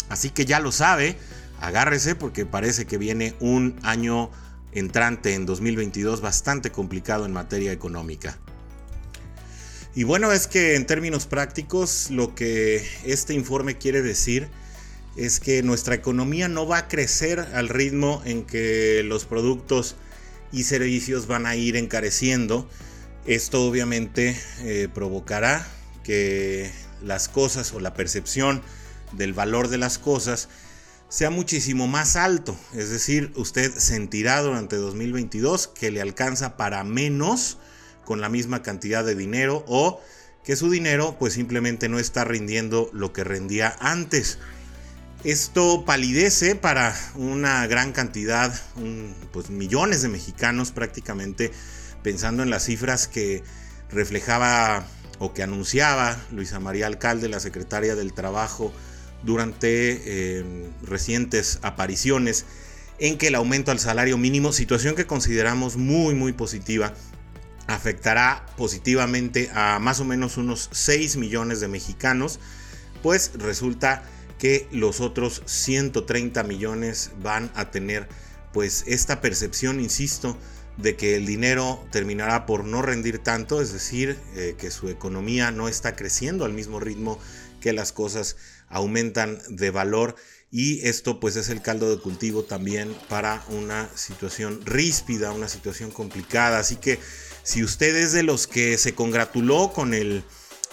Así 0.10 0.32
que 0.32 0.46
ya 0.46 0.60
lo 0.60 0.72
sabe, 0.72 1.18
agárrese 1.62 2.16
porque 2.16 2.46
parece 2.46 2.86
que 2.86 2.98
viene 2.98 3.36
un 3.40 3.80
año 3.84 4.32
entrante 4.72 5.34
en 5.34 5.46
2022 5.46 6.22
bastante 6.22 6.72
complicado 6.72 7.26
en 7.26 7.34
materia 7.34 7.72
económica. 7.72 8.38
Y 9.96 10.04
bueno, 10.04 10.32
es 10.32 10.48
que 10.48 10.76
en 10.76 10.86
términos 10.86 11.26
prácticos 11.26 12.10
lo 12.12 12.36
que 12.36 12.86
este 13.06 13.34
informe 13.34 13.78
quiere 13.78 14.02
decir 14.02 14.50
es 15.16 15.40
que 15.40 15.64
nuestra 15.64 15.96
economía 15.96 16.48
no 16.48 16.68
va 16.68 16.78
a 16.78 16.88
crecer 16.88 17.40
al 17.40 17.70
ritmo 17.70 18.22
en 18.26 18.46
que 18.46 19.02
los 19.04 19.26
productos 19.26 19.96
y 20.52 20.64
servicios 20.64 21.28
van 21.28 21.46
a 21.46 21.56
ir 21.56 21.76
encareciendo. 21.76 22.70
Esto 23.26 23.66
obviamente 23.66 24.40
eh, 24.62 24.88
provocará 24.94 25.68
que 26.04 26.72
las 27.04 27.28
cosas 27.28 27.74
o 27.74 27.80
la 27.80 27.94
percepción 27.94 28.62
del 29.12 29.34
valor 29.34 29.68
de 29.68 29.78
las 29.78 29.98
cosas 29.98 30.50
sea 31.10 31.32
muchísimo 31.32 31.88
más 31.88 32.16
alto. 32.16 32.56
Es 32.74 32.90
decir, 32.90 33.34
usted 33.36 33.74
sentirá 33.76 34.42
durante 34.42 34.76
2022 34.76 35.68
que 35.68 35.92
le 35.92 36.02
alcanza 36.02 36.56
para 36.56 36.84
menos 36.84 37.58
con 38.06 38.22
la 38.22 38.30
misma 38.30 38.62
cantidad 38.62 39.04
de 39.04 39.16
dinero 39.16 39.64
o 39.68 40.00
que 40.44 40.56
su 40.56 40.70
dinero 40.70 41.18
pues 41.20 41.34
simplemente 41.34 41.90
no 41.90 42.00
está 42.00 42.24
rindiendo 42.24 42.90
lo 42.94 43.12
que 43.12 43.24
rendía 43.24 43.76
antes. 43.80 44.38
Esto 45.24 45.84
palidece 45.84 46.56
para 46.56 46.96
una 47.16 47.68
gran 47.68 47.92
cantidad, 47.92 48.58
pues 49.34 49.50
millones 49.50 50.02
de 50.02 50.08
mexicanos 50.08 50.72
prácticamente, 50.72 51.52
pensando 52.04 52.42
en 52.42 52.50
las 52.50 52.64
cifras 52.64 53.08
que 53.08 53.44
reflejaba 53.92 54.88
o 55.18 55.34
que 55.34 55.44
anunciaba 55.44 56.18
Luisa 56.32 56.60
María 56.60 56.88
Alcalde, 56.88 57.28
la 57.28 57.42
secretaria 57.42 57.96
del 57.96 58.14
Trabajo, 58.14 58.72
durante 59.24 60.40
eh, 60.40 60.70
recientes 60.82 61.60
apariciones 61.62 62.46
en 63.00 63.18
que 63.18 63.28
el 63.28 63.36
aumento 63.36 63.72
al 63.72 63.80
salario 63.80 64.18
mínimo, 64.18 64.52
situación 64.52 64.96
que 64.96 65.06
consideramos 65.06 65.78
muy 65.78 66.16
muy 66.16 66.34
positiva, 66.34 66.94
afectará 67.68 68.46
positivamente 68.58 69.50
a 69.54 69.80
más 69.80 70.00
o 70.00 70.06
menos 70.06 70.38
unos 70.38 70.70
6 70.72 71.18
millones 71.18 71.60
de 71.60 71.68
mexicanos, 71.68 72.40
pues 73.04 73.32
resulta 73.36 74.04
que 74.40 74.68
los 74.72 75.02
otros 75.02 75.44
130 75.46 76.44
millones 76.44 77.12
van 77.22 77.52
a 77.56 77.72
tener 77.72 78.08
pues 78.54 78.84
esta 78.88 79.22
percepción, 79.22 79.80
insisto, 79.80 80.38
de 80.78 80.96
que 80.96 81.16
el 81.16 81.26
dinero 81.26 81.86
terminará 81.92 82.46
por 82.46 82.64
no 82.64 82.82
rendir 82.82 83.20
tanto, 83.20 83.62
es 83.62 83.74
decir, 83.74 84.18
eh, 84.34 84.56
que 84.58 84.72
su 84.72 84.90
economía 84.90 85.52
no 85.52 85.68
está 85.68 85.96
creciendo 85.96 86.46
al 86.46 86.54
mismo 86.54 86.80
ritmo 86.80 87.20
que 87.60 87.74
las 87.74 87.92
cosas 87.92 88.38
aumentan 88.70 89.40
de 89.50 89.72
valor 89.72 90.16
y 90.52 90.88
esto 90.88 91.20
pues 91.20 91.36
es 91.36 91.50
el 91.50 91.62
caldo 91.62 91.90
de 91.90 92.02
cultivo 92.02 92.44
también 92.44 92.96
para 93.08 93.44
una 93.50 93.90
situación 93.96 94.62
ríspida, 94.66 95.32
una 95.32 95.48
situación 95.48 95.92
complicada. 95.92 96.60
Así 96.60 96.78
que 96.78 97.00
si 97.44 97.64
usted 97.64 97.96
es 97.96 98.14
de 98.14 98.24
los 98.24 98.48
que 98.48 98.78
se 98.78 98.96
congratuló 98.96 99.72
con 99.74 99.94
el 99.94 100.24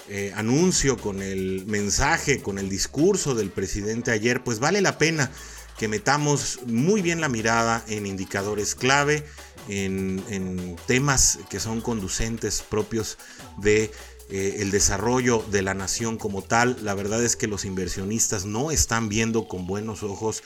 eh, 0.08 0.32
anuncio, 0.34 0.96
con 0.96 1.20
el 1.20 1.66
mensaje, 1.66 2.40
con 2.40 2.58
el 2.58 2.68
discurso 2.68 3.34
del 3.34 3.50
presidente 3.50 4.12
ayer, 4.12 4.42
pues 4.42 4.60
vale 4.60 4.80
la 4.80 4.98
pena 4.98 5.30
que 5.78 5.88
metamos 5.88 6.60
muy 6.66 7.02
bien 7.02 7.20
la 7.20 7.28
mirada 7.28 7.84
en 7.86 8.06
indicadores 8.06 8.74
clave, 8.74 9.26
en, 9.68 10.24
en 10.30 10.76
temas 10.86 11.38
que 11.50 11.60
son 11.60 11.82
conducentes 11.82 12.62
propios 12.62 13.18
de 13.58 13.90
eh, 14.28 14.56
el 14.58 14.72
desarrollo 14.72 15.44
de 15.52 15.62
la 15.62 15.74
nación 15.74 16.16
como 16.16 16.42
tal. 16.42 16.76
La 16.82 16.94
verdad 16.94 17.22
es 17.22 17.36
que 17.36 17.46
los 17.46 17.64
inversionistas 17.64 18.44
no 18.44 18.72
están 18.72 19.08
viendo 19.08 19.46
con 19.46 19.66
buenos 19.66 20.02
ojos 20.02 20.42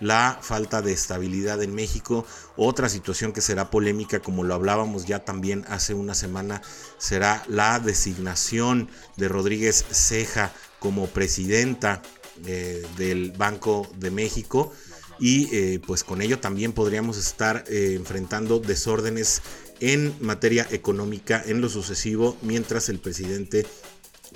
la 0.00 0.38
falta 0.42 0.82
de 0.82 0.92
estabilidad 0.92 1.62
en 1.62 1.74
México. 1.74 2.26
Otra 2.56 2.90
situación 2.90 3.32
que 3.32 3.40
será 3.40 3.70
polémica, 3.70 4.20
como 4.20 4.44
lo 4.44 4.52
hablábamos 4.52 5.06
ya 5.06 5.24
también 5.24 5.64
hace 5.68 5.94
una 5.94 6.14
semana, 6.14 6.60
será 6.98 7.42
la 7.48 7.78
designación 7.78 8.90
de 9.16 9.28
Rodríguez 9.28 9.84
Ceja 9.90 10.52
como 10.78 11.06
presidenta 11.06 12.02
eh, 12.44 12.84
del 12.98 13.32
Banco 13.32 13.88
de 13.96 14.10
México. 14.10 14.72
Y 15.18 15.54
eh, 15.54 15.80
pues 15.86 16.04
con 16.04 16.20
ello 16.20 16.40
también 16.40 16.72
podríamos 16.72 17.16
estar 17.16 17.64
enfrentando 17.68 18.58
desórdenes 18.58 19.40
en 19.82 20.14
materia 20.20 20.66
económica 20.70 21.42
en 21.44 21.60
lo 21.60 21.68
sucesivo 21.68 22.38
mientras 22.40 22.88
el 22.88 23.00
presidente 23.00 23.66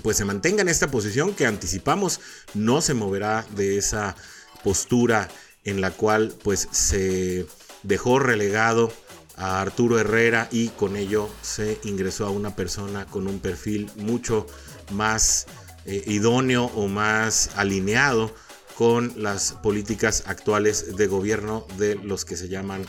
pues 0.03 0.17
se 0.17 0.25
mantenga 0.25 0.63
en 0.63 0.69
esta 0.69 0.91
posición 0.91 1.35
que 1.35 1.47
anticipamos 1.47 2.21
no 2.55 2.81
se 2.81 2.95
moverá 2.95 3.47
de 3.55 3.79
esa 3.79 4.17
postura 4.65 5.29
en 5.65 5.81
la 5.81 5.93
cual 5.93 6.35
pues 6.43 6.69
se 6.73 7.47
dejó 7.85 8.19
relegado 8.19 8.93
a 9.37 9.61
Arturo 9.61 10.01
Herrera 10.01 10.49
y 10.51 10.69
con 10.71 10.97
ello 10.97 11.31
se 11.43 11.79
ingresó 11.85 12.27
a 12.27 12.31
una 12.31 12.57
persona 12.57 13.07
con 13.07 13.29
un 13.29 13.39
perfil 13.39 13.89
mucho 13.97 14.49
más 14.91 15.47
eh, 15.85 16.03
idóneo 16.07 16.65
o 16.75 16.89
más 16.89 17.51
alineado 17.55 18.35
con 18.77 19.13
las 19.17 19.53
políticas 19.53 20.25
actuales 20.27 20.97
de 20.97 21.07
gobierno 21.07 21.67
de 21.79 21.95
los 21.95 22.25
que 22.25 22.37
se 22.37 22.49
llaman 22.49 22.85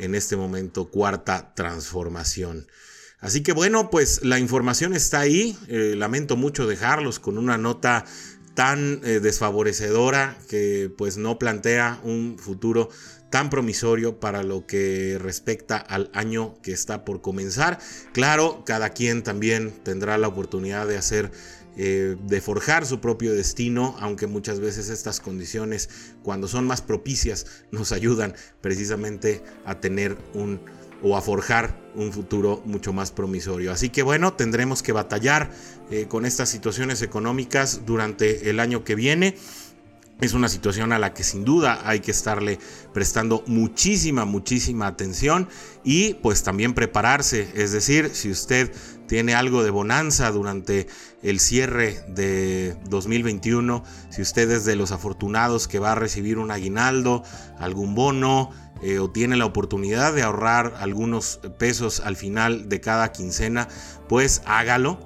en 0.00 0.14
este 0.14 0.36
momento 0.36 0.90
cuarta 0.90 1.54
transformación. 1.54 2.66
Así 3.20 3.42
que 3.42 3.52
bueno, 3.52 3.90
pues 3.90 4.24
la 4.24 4.38
información 4.38 4.94
está 4.94 5.20
ahí. 5.20 5.56
Eh, 5.68 5.94
lamento 5.96 6.36
mucho 6.36 6.66
dejarlos 6.66 7.18
con 7.18 7.36
una 7.36 7.58
nota 7.58 8.04
tan 8.54 9.00
eh, 9.04 9.20
desfavorecedora 9.20 10.36
que 10.48 10.92
pues 10.96 11.16
no 11.16 11.38
plantea 11.38 12.00
un 12.02 12.38
futuro 12.38 12.88
tan 13.30 13.48
promisorio 13.48 14.18
para 14.18 14.42
lo 14.42 14.66
que 14.66 15.16
respecta 15.20 15.76
al 15.76 16.10
año 16.14 16.60
que 16.62 16.72
está 16.72 17.04
por 17.04 17.20
comenzar. 17.20 17.78
Claro, 18.12 18.64
cada 18.66 18.90
quien 18.90 19.22
también 19.22 19.70
tendrá 19.84 20.18
la 20.18 20.28
oportunidad 20.28 20.88
de 20.88 20.98
hacer 20.98 21.30
eh, 21.76 22.16
de 22.26 22.40
forjar 22.40 22.84
su 22.86 23.00
propio 23.00 23.32
destino, 23.32 23.96
aunque 24.00 24.26
muchas 24.26 24.60
veces 24.60 24.90
estas 24.90 25.20
condiciones, 25.20 25.88
cuando 26.22 26.48
son 26.48 26.66
más 26.66 26.82
propicias, 26.82 27.46
nos 27.70 27.92
ayudan 27.92 28.34
precisamente 28.60 29.42
a 29.64 29.80
tener 29.80 30.16
un 30.34 30.60
o 31.02 31.16
a 31.16 31.22
forjar 31.22 31.80
un 31.94 32.12
futuro 32.12 32.62
mucho 32.66 32.92
más 32.92 33.10
promisorio. 33.10 33.72
Así 33.72 33.88
que 33.88 34.02
bueno, 34.02 34.34
tendremos 34.34 34.82
que 34.82 34.92
batallar 34.92 35.50
eh, 35.90 36.06
con 36.08 36.26
estas 36.26 36.48
situaciones 36.48 37.00
económicas 37.02 37.86
durante 37.86 38.50
el 38.50 38.60
año 38.60 38.84
que 38.84 38.94
viene. 38.94 39.34
Es 40.20 40.34
una 40.34 40.50
situación 40.50 40.92
a 40.92 40.98
la 40.98 41.14
que 41.14 41.24
sin 41.24 41.46
duda 41.46 41.80
hay 41.84 42.00
que 42.00 42.10
estarle 42.10 42.58
prestando 42.92 43.42
muchísima, 43.46 44.26
muchísima 44.26 44.86
atención 44.86 45.48
y 45.82 46.14
pues 46.14 46.42
también 46.42 46.74
prepararse. 46.74 47.50
Es 47.54 47.72
decir, 47.72 48.10
si 48.12 48.30
usted 48.30 48.70
tiene 49.06 49.34
algo 49.34 49.62
de 49.64 49.70
bonanza 49.70 50.30
durante 50.30 50.88
el 51.22 51.40
cierre 51.40 52.04
de 52.08 52.76
2021, 52.90 53.82
si 54.10 54.20
usted 54.20 54.50
es 54.50 54.66
de 54.66 54.76
los 54.76 54.92
afortunados 54.92 55.68
que 55.68 55.78
va 55.78 55.92
a 55.92 55.94
recibir 55.94 56.36
un 56.36 56.50
aguinaldo, 56.50 57.22
algún 57.58 57.94
bono, 57.94 58.50
eh, 58.82 58.98
o 58.98 59.10
tiene 59.10 59.36
la 59.36 59.46
oportunidad 59.46 60.12
de 60.12 60.22
ahorrar 60.22 60.74
algunos 60.80 61.40
pesos 61.58 62.00
al 62.00 62.16
final 62.16 62.68
de 62.68 62.80
cada 62.80 63.10
quincena, 63.12 63.68
pues 64.06 64.42
hágalo 64.44 64.98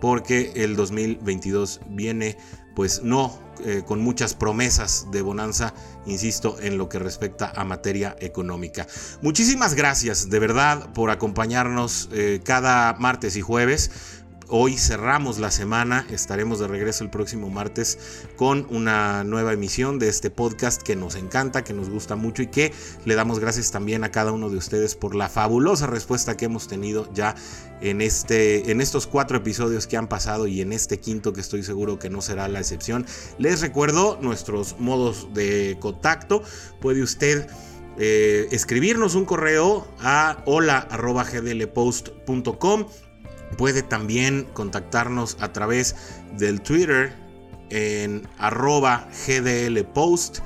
porque 0.00 0.52
el 0.56 0.76
2022 0.76 1.80
viene 1.88 2.36
pues 2.74 3.02
no 3.02 3.47
eh, 3.64 3.82
con 3.86 4.00
muchas 4.00 4.34
promesas 4.34 5.06
de 5.10 5.22
bonanza, 5.22 5.74
insisto, 6.06 6.56
en 6.60 6.78
lo 6.78 6.88
que 6.88 6.98
respecta 6.98 7.52
a 7.54 7.64
materia 7.64 8.16
económica. 8.20 8.86
Muchísimas 9.22 9.74
gracias 9.74 10.30
de 10.30 10.38
verdad 10.38 10.92
por 10.92 11.10
acompañarnos 11.10 12.08
eh, 12.12 12.40
cada 12.44 12.94
martes 12.94 13.36
y 13.36 13.40
jueves. 13.40 13.90
Hoy 14.50 14.78
cerramos 14.78 15.38
la 15.38 15.50
semana, 15.50 16.06
estaremos 16.10 16.58
de 16.58 16.68
regreso 16.68 17.04
el 17.04 17.10
próximo 17.10 17.50
martes 17.50 17.98
con 18.36 18.66
una 18.70 19.22
nueva 19.22 19.52
emisión 19.52 19.98
de 19.98 20.08
este 20.08 20.30
podcast 20.30 20.80
que 20.80 20.96
nos 20.96 21.16
encanta, 21.16 21.64
que 21.64 21.74
nos 21.74 21.90
gusta 21.90 22.16
mucho 22.16 22.40
y 22.40 22.46
que 22.46 22.72
le 23.04 23.14
damos 23.14 23.40
gracias 23.40 23.70
también 23.70 24.04
a 24.04 24.10
cada 24.10 24.32
uno 24.32 24.48
de 24.48 24.56
ustedes 24.56 24.94
por 24.94 25.14
la 25.14 25.28
fabulosa 25.28 25.86
respuesta 25.86 26.38
que 26.38 26.46
hemos 26.46 26.66
tenido 26.66 27.12
ya 27.12 27.34
en, 27.82 28.00
este, 28.00 28.70
en 28.70 28.80
estos 28.80 29.06
cuatro 29.06 29.36
episodios 29.36 29.86
que 29.86 29.98
han 29.98 30.08
pasado 30.08 30.46
y 30.46 30.62
en 30.62 30.72
este 30.72 30.98
quinto 30.98 31.34
que 31.34 31.42
estoy 31.42 31.62
seguro 31.62 31.98
que 31.98 32.08
no 32.08 32.22
será 32.22 32.48
la 32.48 32.60
excepción. 32.60 33.04
Les 33.36 33.60
recuerdo 33.60 34.18
nuestros 34.22 34.76
modos 34.78 35.28
de 35.34 35.76
contacto. 35.78 36.42
Puede 36.80 37.02
usted... 37.02 37.46
Eh, 38.00 38.46
escribirnos 38.52 39.16
un 39.16 39.24
correo 39.24 39.84
a 39.98 40.44
hola.gdlpost.com 40.46 42.86
Puede 43.56 43.82
también 43.82 44.46
contactarnos 44.52 45.36
a 45.40 45.52
través 45.52 45.96
del 46.36 46.60
Twitter 46.60 47.12
en 47.70 48.28
arroba 48.38 49.08
gdlpost. 49.26 50.38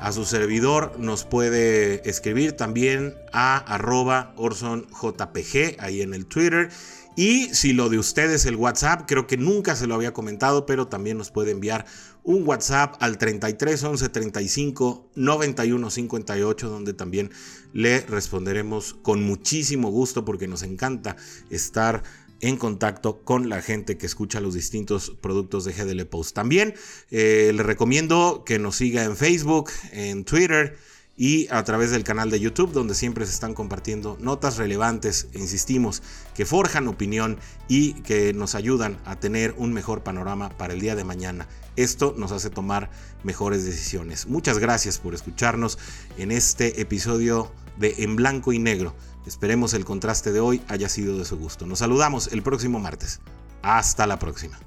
A 0.00 0.10
su 0.10 0.24
servidor 0.24 0.98
nos 0.98 1.24
puede 1.24 2.08
escribir 2.08 2.52
también 2.52 3.14
a 3.32 3.56
arroba 3.56 4.34
orsonjpg 4.36 5.76
ahí 5.78 6.02
en 6.02 6.12
el 6.12 6.26
Twitter. 6.26 6.70
Y 7.14 7.54
si 7.54 7.72
lo 7.72 7.88
de 7.90 7.98
ustedes 7.98 8.46
el 8.46 8.56
WhatsApp, 8.56 9.02
creo 9.06 9.26
que 9.26 9.36
nunca 9.36 9.76
se 9.76 9.86
lo 9.86 9.94
había 9.94 10.12
comentado, 10.12 10.64
pero 10.64 10.88
también 10.88 11.18
nos 11.18 11.30
puede 11.30 11.50
enviar 11.50 11.84
un 12.24 12.46
WhatsApp 12.46 12.94
al 13.00 13.18
33 13.18 13.84
11 13.84 14.08
35 14.08 15.10
91 15.14 15.90
58, 15.90 16.68
donde 16.70 16.94
también 16.94 17.30
le 17.74 18.00
responderemos 18.00 18.94
con 18.94 19.22
muchísimo 19.22 19.90
gusto 19.90 20.24
porque 20.24 20.48
nos 20.48 20.62
encanta 20.62 21.16
estar 21.50 22.02
en 22.42 22.56
contacto 22.56 23.22
con 23.22 23.48
la 23.48 23.62
gente 23.62 23.96
que 23.96 24.04
escucha 24.04 24.40
los 24.40 24.54
distintos 24.54 25.12
productos 25.20 25.64
de 25.64 25.72
GDL 25.72 26.04
Post. 26.06 26.34
También 26.34 26.74
eh, 27.10 27.52
le 27.54 27.62
recomiendo 27.62 28.42
que 28.44 28.58
nos 28.58 28.76
siga 28.76 29.04
en 29.04 29.16
Facebook, 29.16 29.70
en 29.92 30.24
Twitter 30.24 30.76
y 31.16 31.46
a 31.50 31.62
través 31.62 31.92
del 31.92 32.02
canal 32.02 32.30
de 32.30 32.40
YouTube 32.40 32.72
donde 32.72 32.96
siempre 32.96 33.26
se 33.26 33.32
están 33.32 33.54
compartiendo 33.54 34.18
notas 34.20 34.56
relevantes, 34.56 35.28
insistimos, 35.34 36.02
que 36.34 36.44
forjan 36.44 36.88
opinión 36.88 37.38
y 37.68 37.94
que 38.02 38.32
nos 38.34 38.56
ayudan 38.56 38.98
a 39.04 39.20
tener 39.20 39.54
un 39.56 39.72
mejor 39.72 40.02
panorama 40.02 40.50
para 40.58 40.74
el 40.74 40.80
día 40.80 40.96
de 40.96 41.04
mañana. 41.04 41.46
Esto 41.76 42.12
nos 42.18 42.32
hace 42.32 42.50
tomar 42.50 42.90
mejores 43.22 43.64
decisiones. 43.64 44.26
Muchas 44.26 44.58
gracias 44.58 44.98
por 44.98 45.14
escucharnos 45.14 45.78
en 46.18 46.32
este 46.32 46.80
episodio 46.80 47.52
de 47.78 47.94
En 47.98 48.16
Blanco 48.16 48.52
y 48.52 48.58
Negro 48.58 48.94
Esperemos 49.26 49.74
el 49.74 49.84
contraste 49.84 50.32
de 50.32 50.40
hoy 50.40 50.62
haya 50.68 50.88
sido 50.88 51.18
de 51.18 51.24
su 51.24 51.38
gusto. 51.38 51.66
Nos 51.66 51.78
saludamos 51.78 52.32
el 52.32 52.42
próximo 52.42 52.80
martes. 52.80 53.20
Hasta 53.62 54.06
la 54.06 54.18
próxima. 54.18 54.58